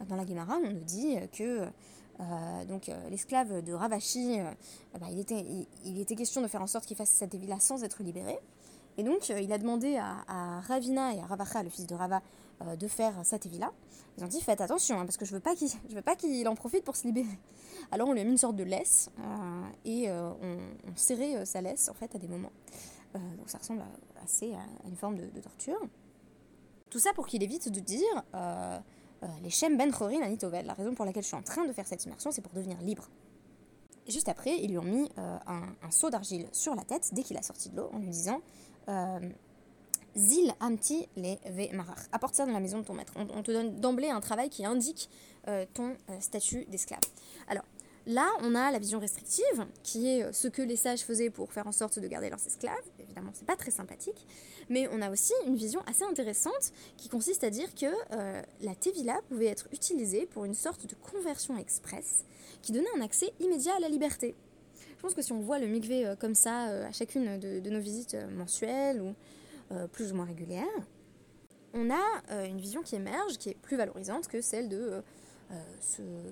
dans 0.07 0.15
la 0.15 0.25
Guémara. 0.25 0.59
On 0.63 0.69
nous 0.69 0.83
dit 0.83 1.15
que 1.33 1.65
donc 2.67 2.91
l'esclave 3.09 3.63
de 3.63 3.73
Ravashi, 3.73 4.39
bah, 4.99 5.07
il, 5.09 5.19
était, 5.19 5.43
il, 5.85 5.99
était 5.99 6.15
question 6.15 6.41
de 6.41 6.47
faire 6.47 6.61
en 6.61 6.67
sorte 6.67 6.85
qu'il 6.85 6.97
fasse 6.97 7.09
cette 7.09 7.33
villa 7.33 7.59
sans 7.59 7.83
être 7.83 8.03
libéré. 8.03 8.37
Et 8.97 9.03
donc, 9.03 9.29
euh, 9.29 9.39
il 9.39 9.53
a 9.53 9.57
demandé 9.57 9.97
à, 9.97 10.59
Ravina 10.61 11.13
et 11.13 11.19
à 11.19 11.25
Ravacha, 11.25 11.61
le 11.63 11.69
fils 11.69 11.85
de 11.85 11.93
Rava, 11.93 12.21
euh, 12.63 12.75
de 12.75 12.87
faire 12.87 13.13
sa 13.23 13.37
tevila. 13.37 13.71
Ils 14.17 14.23
ont 14.23 14.27
dit 14.27 14.41
faites 14.41 14.61
attention, 14.61 14.99
hein, 14.99 15.05
parce 15.05 15.17
que 15.17 15.25
je 15.25 15.33
veux 15.33 15.39
pas 15.39 15.55
qu'il, 15.55 15.69
veux 15.91 16.01
pas 16.01 16.15
qu'il 16.15 16.47
en 16.47 16.55
profite 16.55 16.83
pour 16.83 16.95
se 16.95 17.05
libérer. 17.05 17.37
Alors 17.91 18.09
on 18.09 18.13
lui 18.13 18.21
a 18.21 18.23
mis 18.23 18.31
une 18.31 18.37
sorte 18.37 18.55
de 18.55 18.63
laisse 18.63 19.11
euh, 19.19 19.63
et 19.85 20.09
on, 20.09 20.57
serrait 20.95 21.45
sa 21.45 21.61
laisse 21.61 21.87
en 21.89 21.93
fait 21.93 22.13
à 22.15 22.17
des 22.17 22.27
moments. 22.27 22.51
donc 23.13 23.47
ça 23.47 23.59
ressemble 23.59 23.83
assez 24.23 24.53
à, 24.53 24.87
une 24.87 24.95
forme 24.95 25.17
de, 25.17 25.39
torture. 25.39 25.79
Tout 26.89 26.99
ça 26.99 27.13
pour 27.13 27.27
qu'il 27.27 27.43
évite 27.43 27.69
de 27.69 27.79
dire 27.79 28.23
les 29.43 29.51
Shem 29.51 29.77
Ben 29.77 29.91
Chorin 29.91 30.21
Anitovel. 30.21 30.65
La 30.65 30.73
raison 30.73 30.95
pour 30.95 31.05
laquelle 31.05 31.21
je 31.21 31.27
suis 31.27 31.37
en 31.37 31.43
train 31.43 31.65
de 31.65 31.71
faire 31.71 31.85
cette 31.85 32.03
immersion, 32.05 32.31
c'est 32.31 32.41
pour 32.41 32.53
devenir 32.53 32.81
libre. 32.81 33.07
Et 34.07 34.11
juste 34.11 34.29
après, 34.29 34.57
ils 34.57 34.71
lui 34.71 34.79
ont 34.79 34.83
mis 34.83 35.07
un, 35.17 35.61
un, 35.83 35.91
seau 35.91 36.09
d'argile 36.09 36.47
sur 36.51 36.73
la 36.73 36.83
tête 36.83 37.09
dès 37.13 37.21
qu'il 37.21 37.37
a 37.37 37.43
sorti 37.43 37.69
de 37.69 37.77
l'eau 37.77 37.89
en 37.93 37.99
lui 37.99 38.09
disant 38.09 38.41
euh, 38.41 38.66
Zil 40.17 40.51
Amti 40.59 41.07
les 41.15 41.37
Ve 41.45 41.71
Marach. 41.73 42.07
Apporte 42.11 42.33
ça 42.33 42.45
dans 42.45 42.51
la 42.51 42.59
maison 42.59 42.79
de 42.79 42.83
ton 42.83 42.93
maître. 42.93 43.13
On, 43.15 43.43
te 43.43 43.51
donne 43.51 43.79
d'emblée 43.79 44.09
un 44.09 44.19
travail 44.19 44.49
qui 44.49 44.65
indique 44.65 45.09
euh, 45.47 45.65
ton 45.75 45.95
euh, 46.09 46.19
statut 46.19 46.65
d'esclave. 46.65 47.01
Alors, 47.47 47.63
là, 48.07 48.27
on 48.41 48.55
a 48.55 48.71
la 48.71 48.79
vision 48.79 48.99
restrictive, 48.99 49.67
qui 49.83 50.07
est 50.07 50.33
ce 50.33 50.47
que 50.47 50.63
les 50.63 50.75
sages 50.75 51.01
faisaient 51.01 51.29
pour 51.29 51.53
faire 51.53 51.67
en 51.67 51.71
sorte 51.71 51.99
de 51.99 52.07
garder 52.07 52.31
leurs 52.31 52.45
esclaves, 52.47 52.73
évidemment 52.99 53.29
c'est 53.33 53.45
pas 53.45 53.55
très 53.55 53.69
sympathique. 53.69 54.25
Mais 54.69 54.89
on 54.91 55.03
a 55.03 55.11
aussi 55.11 55.33
une 55.45 55.55
vision 55.55 55.81
assez 55.85 56.03
intéressante 56.03 56.71
qui 56.97 57.09
consiste 57.09 57.43
à 57.43 57.51
dire 57.51 57.73
que 57.75 57.85
euh, 57.85 58.41
la 58.61 58.73
Tevila 58.73 59.21
pouvait 59.29 59.45
être 59.45 59.67
utilisée 59.71 60.25
pour 60.25 60.45
une 60.45 60.55
sorte 60.55 60.87
de 60.87 60.95
conversion 60.95 61.57
express 61.57 62.25
qui 62.63 62.71
donnait 62.71 62.87
un 62.97 63.01
accès 63.01 63.33
immédiat 63.39 63.75
à 63.75 63.79
la 63.79 63.89
liberté. 63.89 64.35
Je 64.97 65.01
pense 65.01 65.13
que 65.13 65.21
si 65.21 65.31
on 65.31 65.39
voit 65.39 65.59
le 65.59 65.67
mikvé 65.67 66.13
comme 66.19 66.35
ça 66.35 66.63
à 66.87 66.91
chacune 66.91 67.39
de, 67.39 67.69
nos 67.69 67.79
visites 67.79 68.17
mensuelles 68.35 69.01
ou 69.01 69.13
plus 69.93 70.11
ou 70.11 70.15
moins 70.15 70.25
régulières, 70.25 70.65
on 71.73 71.91
a 71.91 72.45
une 72.45 72.59
vision 72.59 72.81
qui 72.81 72.95
émerge, 72.95 73.37
qui 73.37 73.49
est 73.49 73.57
plus 73.61 73.77
valorisante 73.77 74.27
que 74.27 74.41
celle 74.41 74.69
de 74.69 75.03
euh, 75.49 75.55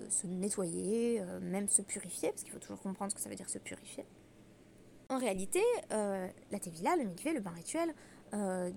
se, 0.10 0.28
nettoyer, 0.28 1.21
euh, 1.21 1.39
même 1.39 1.69
se 1.69 1.82
purifier, 1.82 2.32
parce 2.32 2.43
qu'il 2.43 2.51
faut 2.51 2.60
toujours 2.60 2.82
comprendre 2.82 3.12
ce 3.12 3.15
que 3.15 3.21
ça 3.21 3.30
veut 3.30 3.36
dire 3.36 3.49
se 3.49 3.60
purifier. 3.60 4.06
En 5.08 5.17
réalité, 5.17 5.62
euh, 5.93 6.28
la 6.51 6.60
tevila, 6.60 6.97
le 6.97 7.06
mikvé, 7.06 7.32
le 7.32 7.39
bain 7.39 7.51
rituel, 7.51 7.93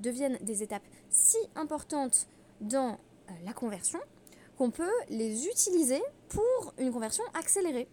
deviennent 0.01 0.39
des 0.43 0.63
étapes 0.63 0.85
si 1.11 1.37
importantes 1.57 2.29
dans 2.61 2.97
la 3.45 3.53
conversion 3.53 3.99
qu'on 4.57 4.71
peut 4.71 4.93
les 5.09 5.49
utiliser 5.49 6.01
pour 6.29 6.75
une 6.79 6.93
conversion 6.93 7.25
accélérée. 7.35 7.89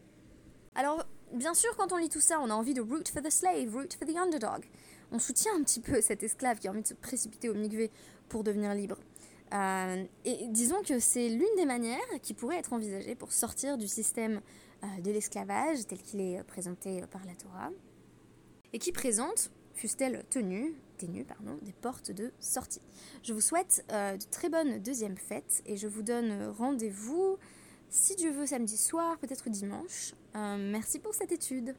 Alors, 0.75 1.03
bien 1.33 1.53
sûr, 1.53 1.75
quand 1.77 1.91
on 1.91 1.97
lit 1.97 2.09
tout 2.09 2.21
ça, 2.21 2.39
on 2.41 2.49
a 2.49 2.53
envie 2.53 2.73
de 2.73 2.81
root 2.81 3.03
for 3.11 3.21
the 3.21 3.29
slave, 3.29 3.73
root 3.73 3.89
for 3.97 4.07
the 4.07 4.15
underdog. 4.17 4.65
On 5.11 5.19
soutient 5.19 5.55
un 5.55 5.63
petit 5.63 5.79
peu 5.79 6.01
cet 6.01 6.23
esclave 6.23 6.59
qui 6.59 6.67
a 6.67 6.71
envie 6.71 6.81
de 6.81 6.87
se 6.87 6.93
précipiter 6.93 7.49
au 7.49 7.53
mikvé 7.53 7.91
pour 8.29 8.43
devenir 8.43 8.73
libre. 8.73 8.97
Euh, 9.53 10.03
et 10.23 10.47
disons 10.49 10.81
que 10.81 10.99
c'est 10.99 11.29
l'une 11.29 11.55
des 11.55 11.65
manières 11.65 11.99
qui 12.21 12.33
pourrait 12.33 12.57
être 12.57 12.73
envisagée 12.73 13.15
pour 13.15 13.31
sortir 13.31 13.77
du 13.77 13.87
système 13.87 14.41
euh, 14.83 15.01
de 15.01 15.11
l'esclavage 15.11 15.85
tel 15.87 16.01
qu'il 16.01 16.19
est 16.19 16.43
présenté 16.43 17.03
par 17.11 17.23
la 17.25 17.35
Torah, 17.35 17.69
et 18.73 18.79
qui 18.79 18.91
présente, 18.91 19.51
fussent-elles 19.73 20.25
tenues, 20.29 20.73
ténues, 20.97 21.25
pardon, 21.25 21.57
des 21.61 21.73
portes 21.73 22.11
de 22.11 22.31
sortie. 22.39 22.81
Je 23.23 23.33
vous 23.33 23.41
souhaite 23.41 23.85
euh, 23.91 24.17
de 24.17 24.25
très 24.31 24.49
bonnes 24.49 24.79
deuxièmes 24.79 25.17
fêtes 25.17 25.61
et 25.65 25.77
je 25.77 25.87
vous 25.87 26.01
donne 26.01 26.49
rendez-vous, 26.57 27.37
si 27.95 28.15
Dieu 28.15 28.31
veut, 28.31 28.45
samedi 28.45 28.77
soir, 28.77 29.17
peut-être 29.19 29.49
dimanche. 29.49 30.13
merci 30.33 30.99
pour 30.99 31.13
cette 31.13 31.31
étude. 31.31 31.75